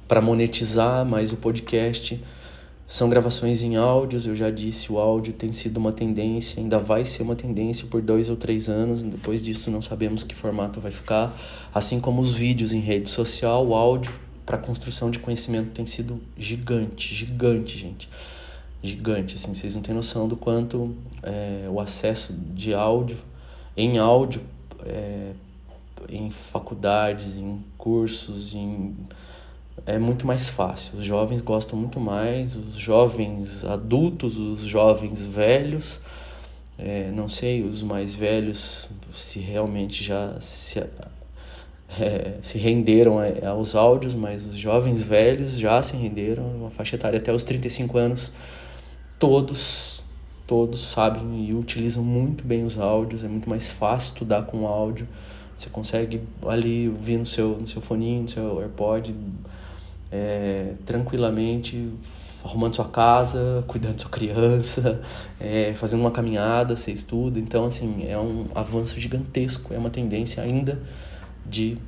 [0.09, 2.21] para monetizar, mas o podcast
[2.89, 7.05] são gravações em áudios, eu já disse, o áudio tem sido uma tendência, ainda vai
[7.05, 10.91] ser uma tendência por dois ou três anos, depois disso não sabemos que formato vai
[10.91, 11.35] ficar,
[11.73, 14.13] assim como os vídeos em rede social, o áudio
[14.45, 18.09] para construção de conhecimento tem sido gigante, gigante, gente
[18.83, 23.19] gigante, assim, vocês não têm noção do quanto é, o acesso de áudio,
[23.77, 24.43] em áudio,
[24.85, 25.33] é,
[26.09, 28.97] em faculdades, em cursos, em,
[29.87, 30.99] é muito mais fácil.
[30.99, 36.01] Os jovens gostam muito mais, os jovens adultos, os jovens velhos,
[36.79, 40.81] é, não sei, os mais velhos se realmente já se
[42.01, 47.19] é, se renderam aos áudios, mas os jovens velhos já se renderam, uma faixa etária
[47.19, 48.33] até os 35 anos,
[49.23, 50.03] todos,
[50.49, 55.07] todos sabem e utilizam muito bem os áudios, é muito mais fácil estudar com áudio,
[55.57, 59.15] você consegue ali ouvir no seu, no seu foninho, no seu AirPod,
[60.11, 61.89] é, tranquilamente,
[62.45, 65.01] arrumando sua casa, cuidando de sua criança,
[65.39, 67.39] é, fazendo uma caminhada, você estuda.
[67.39, 70.81] Então, assim, é um avanço gigantesco, é uma tendência ainda
[71.47, 71.79] de,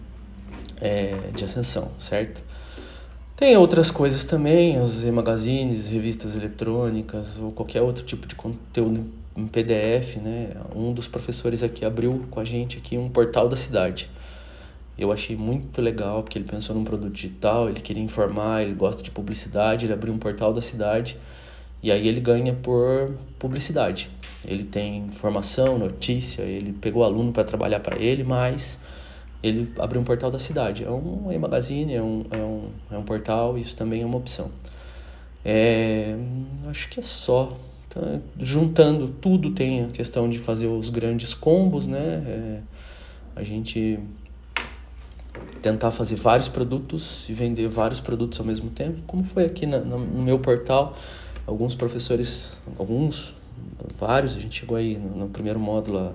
[0.81, 2.45] é, de ascensão, certo?
[3.37, 9.49] Tem outras coisas também, os e-magazines, revistas eletrônicas ou qualquer outro tipo de conteúdo em
[9.49, 10.51] PDF, né?
[10.73, 14.09] Um dos professores aqui abriu com a gente aqui um portal da cidade.
[14.97, 19.03] Eu achei muito legal, porque ele pensou num produto digital, ele queria informar, ele gosta
[19.03, 21.19] de publicidade, ele abriu um portal da cidade
[21.83, 24.11] e aí ele ganha por publicidade.
[24.45, 28.81] Ele tem informação, notícia, ele pegou aluno para trabalhar para ele, mas
[29.45, 30.85] ele abriu um portal da cidade.
[30.85, 34.51] É um e-magazine, é um, é, um, é um portal, isso também é uma opção.
[35.45, 36.17] É,
[36.67, 37.55] acho que é só.
[37.87, 42.25] Então, juntando tudo, tem a questão de fazer os grandes combos, né?
[42.27, 42.61] É,
[43.37, 44.01] a gente
[45.61, 49.79] tentar fazer vários produtos e vender vários produtos ao mesmo tempo, como foi aqui na,
[49.79, 50.97] no meu portal.
[51.47, 53.35] Alguns professores, alguns,
[53.99, 56.13] vários, a gente chegou aí no, no primeiro módulo a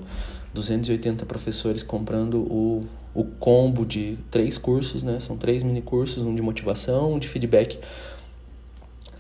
[0.53, 5.19] 280 professores comprando o, o combo de três cursos, né?
[5.19, 7.79] São três mini cursos, um de motivação, um de feedback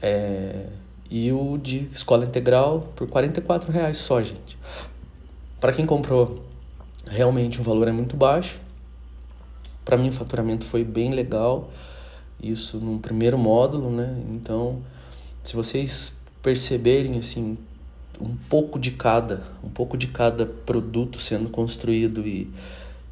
[0.01, 0.67] é,
[1.09, 4.57] e o de escola integral por 44 reais só, gente.
[5.59, 6.45] Para quem comprou,
[7.05, 8.59] realmente o valor é muito baixo,
[9.83, 11.71] para mim o faturamento foi bem legal,
[12.41, 14.21] isso num primeiro módulo, né?
[14.29, 14.81] Então,
[15.43, 17.57] se vocês perceberem assim
[18.21, 22.49] um pouco de cada, um pouco de cada produto sendo construído e,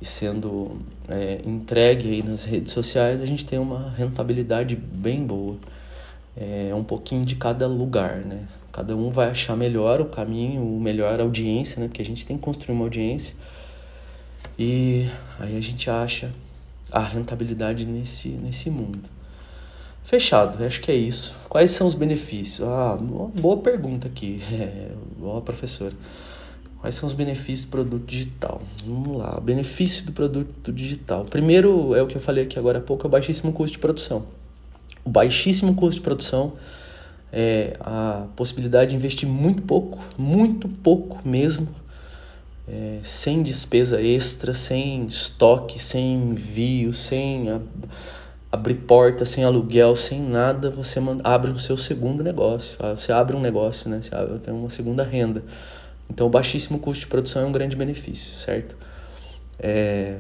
[0.01, 5.57] e sendo é, entregue aí nas redes sociais, a gente tem uma rentabilidade bem boa.
[6.35, 8.47] É um pouquinho de cada lugar, né?
[8.71, 11.87] Cada um vai achar melhor o caminho, o melhor audiência, né?
[11.87, 13.35] Porque a gente tem que construir uma audiência.
[14.57, 16.31] E aí a gente acha
[16.91, 19.09] a rentabilidade nesse, nesse mundo.
[20.03, 21.37] Fechado, acho que é isso.
[21.49, 22.67] Quais são os benefícios?
[22.67, 25.93] Ah, uma boa pergunta aqui, é, boa professora.
[26.79, 28.61] Quais são os benefícios do produto digital?
[28.85, 31.25] Vamos lá, benefício do produto digital.
[31.25, 33.79] Primeiro é o que eu falei aqui agora há pouco, é o baixíssimo custo de
[33.79, 34.25] produção.
[35.03, 36.53] O baixíssimo custo de produção
[37.31, 41.67] é a possibilidade de investir muito pouco, muito pouco mesmo,
[42.67, 47.65] é, sem despesa extra, sem estoque, sem envio, sem ab
[48.49, 52.77] abrir porta, sem aluguel, sem nada, você abre o seu segundo negócio.
[52.79, 54.01] Ah, você abre um negócio, né?
[54.01, 55.43] Você abre, tem uma segunda renda.
[56.09, 58.75] Então, o baixíssimo custo de produção é um grande benefício, certo?
[59.59, 60.17] É...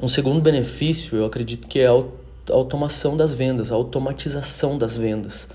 [0.00, 2.04] Um segundo benefício, eu acredito que é a
[2.50, 5.48] automação das vendas, a automatização das vendas.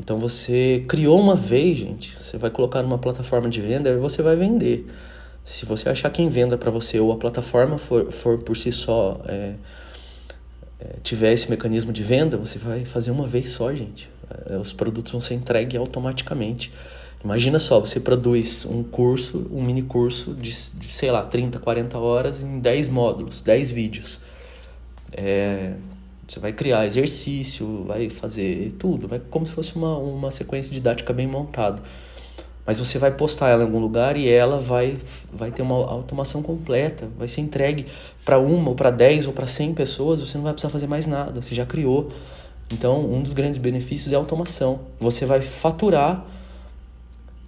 [0.00, 4.22] Então, você criou uma vez, gente, você vai colocar numa plataforma de venda e você
[4.22, 4.86] vai vender.
[5.44, 9.20] Se você achar quem venda para você ou a plataforma for, for por si só
[9.26, 9.54] é,
[10.80, 14.10] é, tiver esse mecanismo de venda, você vai fazer uma vez só, gente.
[14.46, 16.72] É, os produtos vão ser entregues automaticamente.
[17.24, 21.98] Imagina só, você produz um curso, um mini curso de, de sei lá, 30, 40
[21.98, 24.20] horas em 10 módulos, 10 vídeos.
[25.12, 25.74] É,
[26.26, 31.12] você vai criar exercício, vai fazer tudo, vai como se fosse uma, uma sequência didática
[31.12, 31.82] bem montada
[32.66, 34.98] mas você vai postar ela em algum lugar e ela vai,
[35.32, 37.86] vai ter uma automação completa, vai ser entregue
[38.24, 41.06] para uma, ou para 10, ou para 100 pessoas, você não vai precisar fazer mais
[41.06, 42.10] nada, você já criou.
[42.72, 44.80] Então, um dos grandes benefícios é a automação.
[44.98, 46.26] Você vai faturar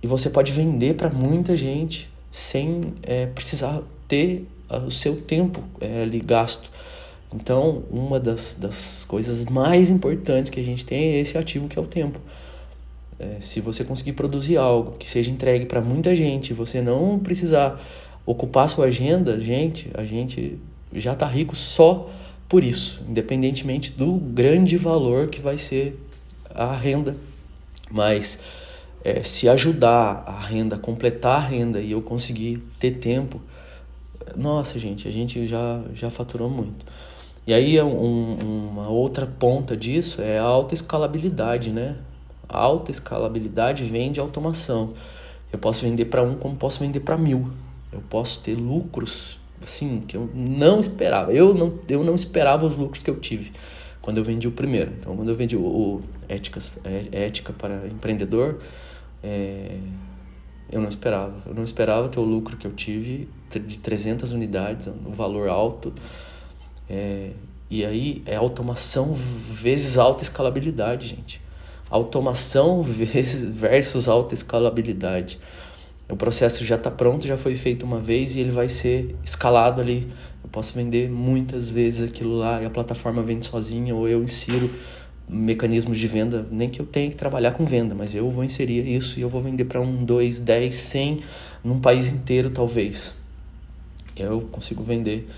[0.03, 5.63] e você pode vender para muita gente sem é, precisar ter ah, o seu tempo
[5.81, 6.71] é, ali gasto.
[7.35, 11.79] Então, uma das, das coisas mais importantes que a gente tem é esse ativo que
[11.79, 12.19] é o tempo.
[13.19, 17.77] É, se você conseguir produzir algo que seja entregue para muita gente, você não precisar
[18.25, 20.59] ocupar sua agenda, gente, a gente
[20.93, 22.09] já está rico só
[22.49, 25.99] por isso, independentemente do grande valor que vai ser
[26.55, 27.17] a renda.
[27.91, 28.39] Mas
[29.05, 33.41] é, se ajudar a renda, completar a renda e eu conseguir ter tempo,
[34.37, 36.85] nossa, gente, a gente já, já faturou muito.
[37.47, 41.97] E aí um, uma outra ponta disso é a alta escalabilidade, né?
[42.49, 44.93] A alta escalabilidade vem de automação.
[45.51, 47.51] Eu posso vender para um como posso vender para mil.
[47.91, 51.33] Eu posso ter lucros assim que eu não esperava.
[51.33, 53.53] Eu não, eu não esperava os lucros que eu tive
[54.03, 54.93] quando eu vendi o primeiro.
[54.99, 58.59] Então, quando eu vendi o, o Éticas, é, Ética para Empreendedor,
[59.23, 59.79] é,
[60.71, 61.35] eu não esperava.
[61.47, 63.29] Eu não esperava ter o lucro que eu tive
[63.67, 65.93] de 300 unidades, um valor alto.
[66.89, 67.31] É,
[67.71, 71.41] e aí é automação vezes alta escalabilidade, gente.
[71.91, 75.39] Automação versus alta escalabilidade.
[76.09, 79.81] O processo já está pronto, já foi feito uma vez e ele vai ser escalado
[79.81, 80.09] ali.
[80.43, 84.71] Eu posso vender muitas vezes aquilo lá e a plataforma vende sozinha ou eu insiro
[85.29, 88.89] mecanismos de venda, nem que eu tenha que trabalhar com venda, mas eu vou inserir
[88.89, 91.21] isso e eu vou vender para um, dois, dez, cem,
[91.63, 93.15] num país inteiro talvez.
[94.17, 95.29] Eu consigo vender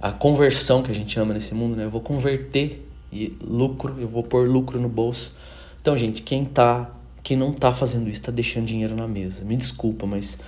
[0.00, 1.84] a conversão que a gente ama nesse mundo, né?
[1.84, 5.34] Eu vou converter e lucro, eu vou pôr lucro no bolso.
[5.80, 6.90] Então, gente, quem tá,
[7.22, 9.44] quem não tá fazendo isso, tá deixando dinheiro na mesa.
[9.44, 10.38] Me desculpa, mas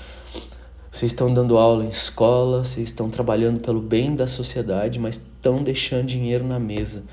[0.90, 5.62] vocês estão dando aula em escola, vocês estão trabalhando pelo bem da sociedade, mas estão
[5.62, 7.05] deixando dinheiro na mesa.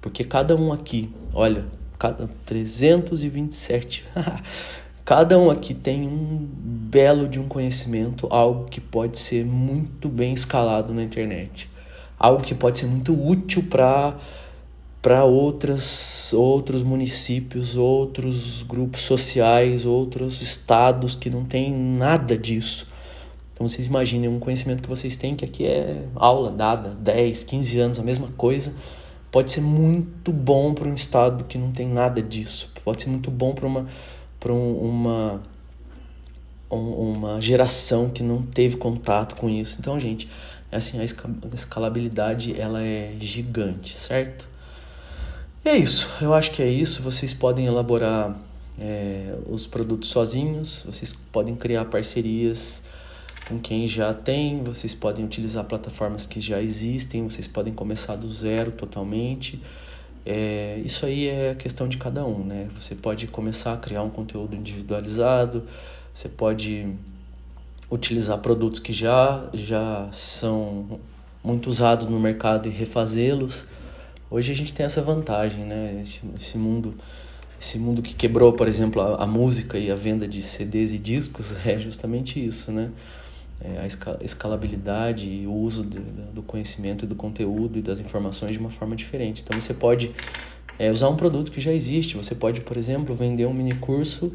[0.00, 1.66] Porque cada um aqui, olha,
[1.98, 4.04] cada 327,
[5.04, 10.32] cada um aqui tem um belo de um conhecimento, algo que pode ser muito bem
[10.32, 11.68] escalado na internet.
[12.18, 14.16] Algo que pode ser muito útil para
[15.02, 22.86] para outras outros municípios, outros grupos sociais, outros estados que não tem nada disso.
[23.54, 27.80] Então vocês imaginem um conhecimento que vocês têm que aqui é aula dada, 10, 15
[27.80, 28.74] anos, a mesma coisa
[29.30, 32.70] pode ser muito bom para um estado que não tem nada disso.
[32.84, 33.86] Pode ser muito bom para uma,
[34.38, 35.40] para uma,
[36.70, 39.76] uma geração que não teve contato com isso.
[39.78, 40.28] Então, gente,
[40.70, 41.04] assim, a
[41.54, 44.48] escalabilidade ela é gigante, certo?
[45.64, 46.08] E é isso.
[46.20, 47.02] Eu acho que é isso.
[47.02, 48.36] Vocês podem elaborar
[48.78, 50.82] é, os produtos sozinhos.
[50.86, 52.82] Vocês podem criar parcerias
[53.50, 58.30] com quem já tem, vocês podem utilizar plataformas que já existem, vocês podem começar do
[58.30, 59.60] zero totalmente.
[60.24, 62.68] É, isso aí é questão de cada um, né?
[62.78, 65.64] Você pode começar a criar um conteúdo individualizado,
[66.14, 66.94] você pode
[67.90, 71.00] utilizar produtos que já, já são
[71.42, 73.66] muito usados no mercado e refazê-los.
[74.30, 76.04] Hoje a gente tem essa vantagem, né?
[76.40, 76.94] Esse mundo,
[77.60, 80.98] esse mundo que quebrou, por exemplo, a, a música e a venda de CDs e
[80.98, 82.90] discos é justamente isso, né?
[83.62, 88.52] É, a escalabilidade e o uso de, do conhecimento e do conteúdo e das informações
[88.52, 89.42] de uma forma diferente.
[89.42, 90.12] Então você pode
[90.78, 92.16] é, usar um produto que já existe.
[92.16, 94.32] Você pode, por exemplo, vender um mini curso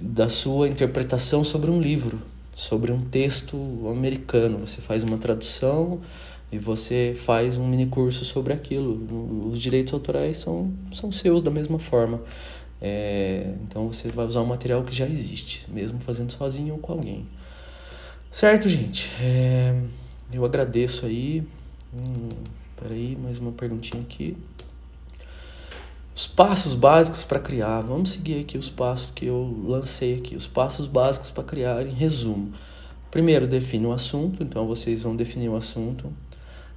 [0.00, 2.20] da sua interpretação sobre um livro,
[2.54, 3.56] sobre um texto
[3.88, 4.58] americano.
[4.58, 6.00] Você faz uma tradução
[6.50, 9.48] e você faz um mini curso sobre aquilo.
[9.50, 12.20] Os direitos autorais são, são seus da mesma forma.
[12.80, 16.92] É, então você vai usar um material que já existe, mesmo fazendo sozinho ou com
[16.92, 17.28] alguém.
[18.32, 19.12] Certo, gente?
[19.20, 19.78] É,
[20.32, 21.46] eu agradeço aí.
[21.92, 22.30] Hum,
[22.80, 24.34] peraí, mais uma perguntinha aqui.
[26.16, 27.82] Os passos básicos para criar.
[27.82, 30.34] Vamos seguir aqui os passos que eu lancei aqui.
[30.34, 32.54] Os passos básicos para criar em resumo.
[33.10, 34.42] Primeiro, define o assunto.
[34.42, 36.10] Então, vocês vão definir o assunto.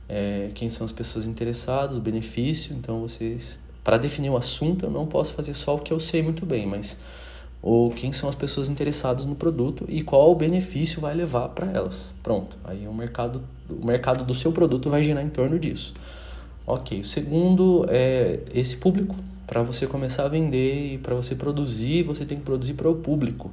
[0.10, 2.76] É, quem são as pessoas interessadas, o benefício.
[2.76, 3.62] Então, vocês...
[3.82, 6.68] Para definir o assunto, eu não posso fazer só o que eu sei muito bem,
[6.68, 7.00] mas
[7.66, 11.66] ou quem são as pessoas interessadas no produto e qual o benefício vai levar para
[11.72, 12.14] elas.
[12.22, 15.96] Pronto, aí o mercado, o mercado do seu produto vai girar em torno disso.
[16.68, 19.16] Ok, o segundo é esse público.
[19.48, 22.96] Para você começar a vender e para você produzir, você tem que produzir para o
[22.98, 23.50] público.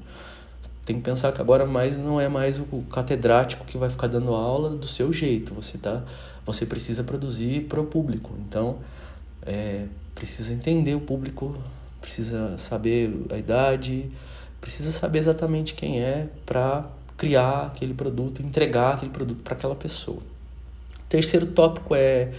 [0.84, 4.34] Tem que pensar que agora mais não é mais o catedrático que vai ficar dando
[4.34, 5.54] aula do seu jeito.
[5.54, 6.04] Você tá,
[6.44, 8.30] você precisa produzir para o público.
[8.46, 8.76] Então,
[9.40, 11.54] é, precisa entender o público
[12.03, 14.11] precisa saber a idade,
[14.61, 16.84] precisa saber exatamente quem é para
[17.16, 20.18] criar aquele produto, entregar aquele produto para aquela pessoa.
[21.09, 22.32] Terceiro tópico é,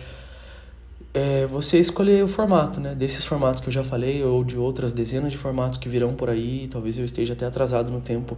[1.13, 2.93] é você escolher o formato, né?
[2.93, 6.29] Desses formatos que eu já falei ou de outras dezenas de formatos que virão por
[6.29, 8.37] aí, talvez eu esteja até atrasado no tempo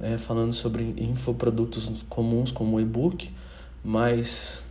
[0.00, 3.30] é, falando sobre infoprodutos comuns como o e-book,
[3.84, 4.64] mas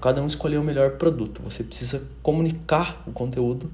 [0.00, 1.40] cada um escolher o melhor produto.
[1.42, 3.70] Você precisa comunicar o conteúdo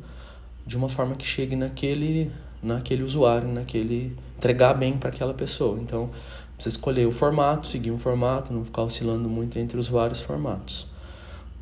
[0.69, 2.31] de uma forma que chegue naquele
[2.63, 5.79] naquele usuário, naquele entregar bem para aquela pessoa.
[5.81, 6.11] Então,
[6.59, 10.89] você escolher o formato, seguir um formato, não ficar oscilando muito entre os vários formatos.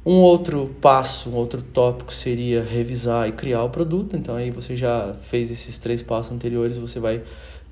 [0.05, 4.17] Um outro passo, um outro tópico seria revisar e criar o produto.
[4.17, 7.23] Então aí você já fez esses três passos anteriores, você vai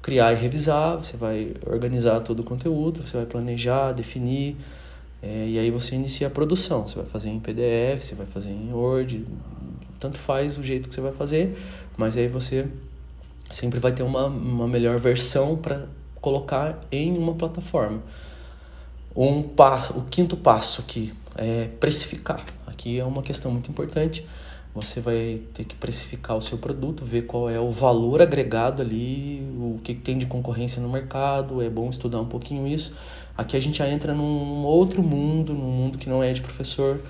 [0.03, 4.57] criar e revisar, você vai organizar todo o conteúdo, você vai planejar, definir,
[5.23, 6.87] é, e aí você inicia a produção.
[6.87, 9.25] Você vai fazer em PDF, você vai fazer em Word,
[9.99, 11.57] tanto faz o jeito que você vai fazer,
[11.97, 12.67] mas aí você
[13.51, 15.87] sempre vai ter uma, uma melhor versão para
[16.21, 18.03] colocar em uma plataforma.
[19.15, 22.45] Um passo, o quinto passo aqui é precificar.
[22.67, 24.27] Aqui é uma questão muito importante.
[24.75, 29.41] Você vai ter que precificar o seu produto, ver qual é o valor agregado ali,
[29.57, 31.63] o que tem de concorrência no mercado.
[31.63, 32.93] É bom estudar um pouquinho isso,
[33.37, 37.01] Aqui a gente já entra num outro mundo, num mundo que não é de professor,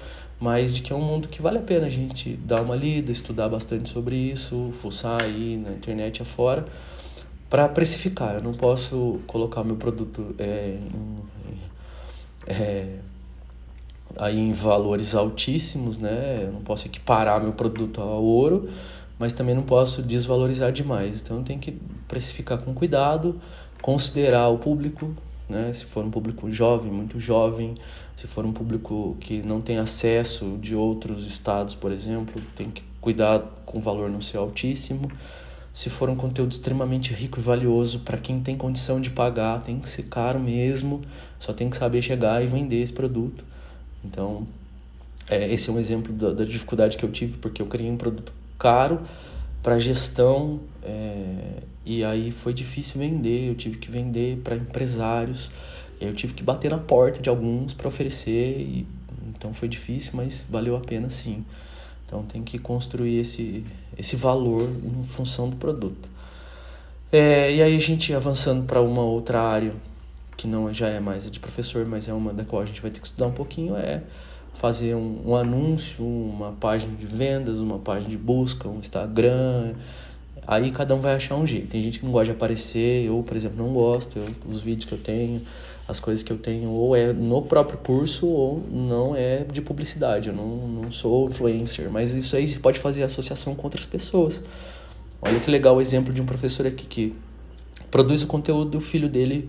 [0.45, 3.11] mas de que é um mundo que vale a pena a gente dar uma lida,
[3.11, 6.67] estudar bastante sobre isso, fuçar aí na internet afora,
[7.49, 8.35] para precificar.
[8.35, 11.23] Eu não posso colocar meu produto é, em,
[12.47, 12.97] é,
[14.19, 16.43] aí em valores altíssimos, né?
[16.43, 18.69] Eu não posso equiparar meu produto ao ouro,
[19.19, 21.23] mas também não posso desvalorizar demais.
[21.23, 21.73] Então tem que
[22.07, 23.41] precificar com cuidado,
[23.81, 25.17] considerar o público,
[25.49, 25.73] né?
[25.73, 27.75] Se for um público jovem, muito jovem,
[28.17, 32.83] se for um público que não tem acesso de outros estados, por exemplo, tem que
[33.01, 35.11] cuidar com o valor não ser altíssimo.
[35.73, 39.81] Se for um conteúdo extremamente rico e valioso para quem tem condição de pagar, tem
[39.81, 41.03] que ser caro mesmo,
[41.39, 43.45] só tem que saber chegar e vender esse produto.
[44.05, 44.47] Então,
[45.29, 47.97] é, esse é um exemplo da, da, dificuldade que eu tive, porque eu criei um
[47.97, 49.01] produto caro
[49.65, 53.49] para gestão é, e aí foi difícil vender.
[53.49, 55.51] Eu tive que vender para empresários,
[55.99, 58.87] eu tive que bater na porta de alguns para oferecer, e,
[59.29, 61.45] então foi difícil, mas valeu a pena sim.
[62.07, 63.65] Então tem que construir esse,
[63.99, 66.11] esse valor em função do produto.
[67.11, 69.73] É, e aí a gente avançando para uma outra área
[70.37, 72.83] que não já é mais a de professor, mas é uma da qual a gente
[72.83, 74.03] vai ter que estudar um pouquinho, é
[74.55, 79.75] fazer um, um anúncio, uma página de vendas, uma página de busca, um Instagram.
[80.47, 81.69] Aí cada um vai achar um jeito.
[81.69, 84.19] Tem gente que não gosta de aparecer, eu, por exemplo, não gosto.
[84.19, 85.43] Eu, os vídeos que eu tenho,
[85.89, 90.29] as coisas que eu tenho, ou é no próprio curso, ou não é de publicidade.
[90.29, 94.43] Eu não, não sou influencer, mas isso aí você pode fazer associação com outras pessoas.
[95.21, 97.15] Olha que legal o exemplo de um professor aqui que
[97.91, 99.49] produz o conteúdo do filho dele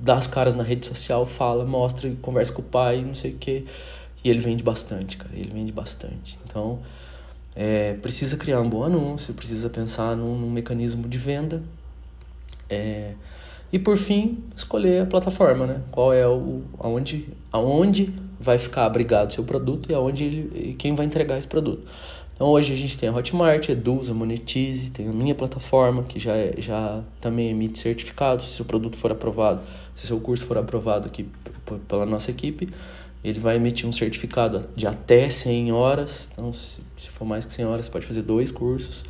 [0.00, 3.36] dá as caras na rede social, fala, mostra, conversa com o pai, não sei o
[3.36, 3.64] quê.
[4.22, 5.30] E ele vende bastante, cara.
[5.34, 6.38] Ele vende bastante.
[6.46, 6.80] Então,
[7.54, 11.62] é, precisa criar um bom anúncio, precisa pensar num, num mecanismo de venda.
[12.68, 13.14] É,
[13.72, 15.80] e por fim, escolher a plataforma, né?
[15.90, 20.94] Qual é o aonde, aonde vai ficar abrigado o seu produto e aonde ele, quem
[20.94, 21.86] vai entregar esse produto.
[22.34, 26.34] Então hoje a gente tem a Hotmart, Edusa, Monetize, tem a minha plataforma que já,
[26.34, 29.60] é, já também emite certificado se o produto for aprovado,
[29.94, 31.28] se o seu curso for aprovado aqui
[31.86, 32.70] pela nossa equipe,
[33.22, 36.30] ele vai emitir um certificado de até 100 horas.
[36.32, 39.04] Então se, for mais que 100 horas, você pode fazer dois cursos,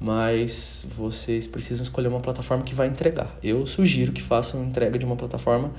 [0.00, 3.34] mas vocês precisam escolher uma plataforma que vai entregar.
[3.42, 5.70] Eu sugiro que façam entrega de uma plataforma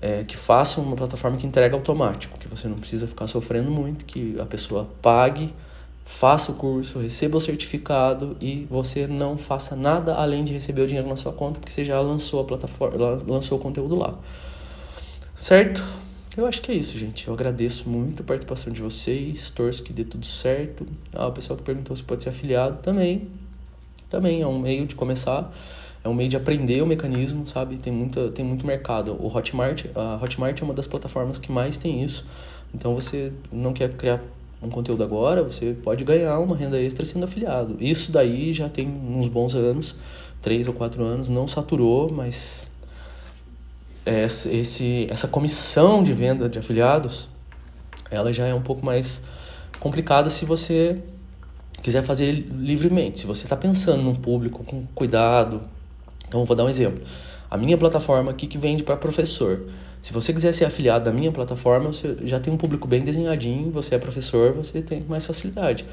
[0.00, 4.04] é, que façam uma plataforma que entrega automático, que você não precisa ficar sofrendo muito,
[4.04, 5.52] que a pessoa pague
[6.08, 10.86] faça o curso, receba o certificado e você não faça nada além de receber o
[10.86, 14.14] dinheiro na sua conta, porque você já lançou a plataforma, lançou o conteúdo lá.
[15.36, 15.84] Certo?
[16.36, 17.26] Eu acho que é isso, gente.
[17.26, 20.86] Eu agradeço muito a participação de vocês, torço que dê tudo certo.
[21.12, 23.28] Ah, o pessoal que perguntou se pode ser afiliado também.
[24.08, 25.52] Também é um meio de começar,
[26.02, 27.76] é um meio de aprender o mecanismo, sabe?
[27.76, 29.16] Tem, muita, tem muito mercado.
[29.20, 32.26] O Hotmart, a Hotmart é uma das plataformas que mais tem isso.
[32.74, 34.22] Então você não quer criar
[34.62, 37.76] um conteúdo agora, você pode ganhar uma renda extra sendo afiliado.
[37.80, 39.94] Isso daí já tem uns bons anos,
[40.42, 42.67] três ou quatro anos, não saturou, mas
[44.08, 47.28] esse, essa comissão de venda de afiliados,
[48.10, 49.22] ela já é um pouco mais
[49.78, 50.98] complicada se você
[51.82, 53.20] quiser fazer livremente.
[53.20, 55.62] Se você está pensando num público com cuidado,
[56.26, 57.02] então vou dar um exemplo.
[57.50, 59.66] A minha plataforma aqui que vende para professor.
[60.00, 63.70] Se você quiser ser afiliado da minha plataforma, você já tem um público bem desenhadinho,
[63.70, 65.84] você é professor, você tem mais facilidade.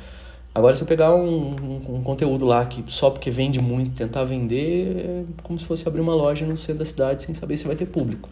[0.56, 4.24] Agora, se eu pegar um, um, um, conteúdo lá que só porque vende muito, tentar
[4.24, 7.68] vender, é como se fosse abrir uma loja no centro da cidade sem saber se
[7.68, 8.30] vai ter público.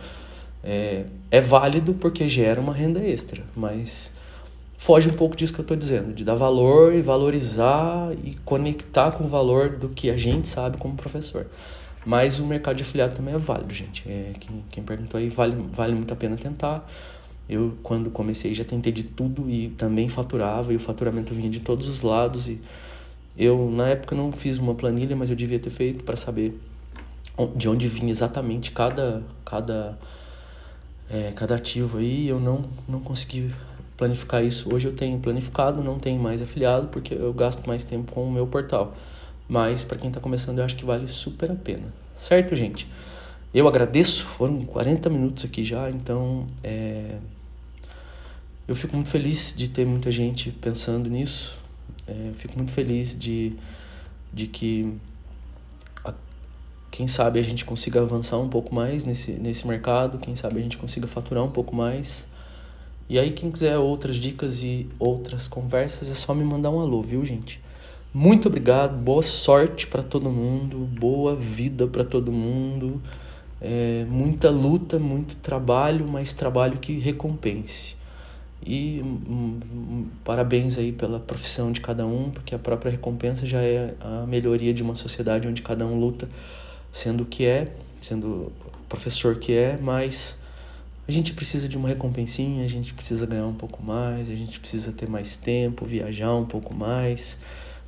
[0.63, 4.13] É, é válido porque gera uma renda extra, mas
[4.77, 9.11] foge um pouco disso que eu estou dizendo, de dar valor e valorizar e conectar
[9.11, 11.45] com o valor do que a gente sabe como professor.
[12.05, 14.07] Mas o mercado de afiliado também é válido, gente.
[14.07, 16.89] É, quem, quem perguntou aí, vale, vale muito a pena tentar.
[17.47, 21.59] Eu, quando comecei, já tentei de tudo e também faturava, e o faturamento vinha de
[21.59, 22.47] todos os lados.
[22.47, 22.59] E
[23.37, 26.59] eu, na época, não fiz uma planilha, mas eu devia ter feito para saber
[27.55, 29.97] de onde vinha exatamente cada, cada,
[31.09, 32.27] é, cada ativo aí.
[32.27, 33.51] Eu não, não consegui
[33.97, 34.73] planificar isso.
[34.73, 38.31] Hoje eu tenho planificado, não tenho mais afiliado, porque eu gasto mais tempo com o
[38.31, 38.95] meu portal.
[39.47, 41.93] Mas para quem está começando, eu acho que vale super a pena.
[42.15, 42.87] Certo, gente?
[43.53, 47.17] Eu agradeço, foram 40 minutos aqui já, então é...
[48.67, 51.61] eu fico muito feliz de ter muita gente pensando nisso.
[52.07, 53.53] É, fico muito feliz de,
[54.33, 54.91] de que,
[56.03, 56.13] a,
[56.89, 60.63] quem sabe, a gente consiga avançar um pouco mais nesse, nesse mercado, quem sabe a
[60.63, 62.27] gente consiga faturar um pouco mais.
[63.07, 67.03] E aí, quem quiser outras dicas e outras conversas, é só me mandar um alô,
[67.03, 67.61] viu, gente?
[68.11, 73.01] Muito obrigado, boa sorte para todo mundo, boa vida para todo mundo.
[73.63, 77.95] É, muita luta, muito trabalho, mas trabalho que recompense.
[78.65, 83.61] E um, um, parabéns aí pela profissão de cada um, porque a própria recompensa já
[83.61, 86.29] é a melhoria de uma sociedade onde cada um luta
[86.91, 88.51] sendo o que é, sendo o
[88.87, 90.37] professor que é, mas
[91.07, 94.59] a gente precisa de uma recompensinha, a gente precisa ganhar um pouco mais, a gente
[94.59, 97.39] precisa ter mais tempo, viajar um pouco mais,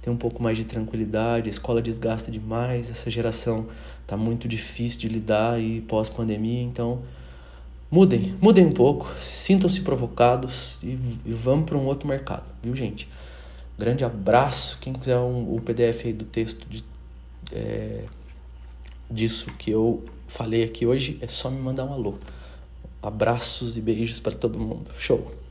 [0.01, 1.47] ter um pouco mais de tranquilidade.
[1.47, 3.67] A escola desgasta demais, essa geração
[4.05, 7.01] tá muito difícil de lidar e pós-pandemia, então
[7.89, 13.07] mudem, mudem um pouco, sintam-se provocados e, e vamos para um outro mercado, viu, gente?
[13.77, 14.77] Grande abraço.
[14.79, 16.83] Quem quiser um, o PDF aí do texto de,
[17.53, 18.03] é,
[19.11, 22.15] disso que eu falei aqui hoje, é só me mandar um alô.
[23.01, 24.89] Abraços e beijos para todo mundo.
[24.97, 25.44] Show!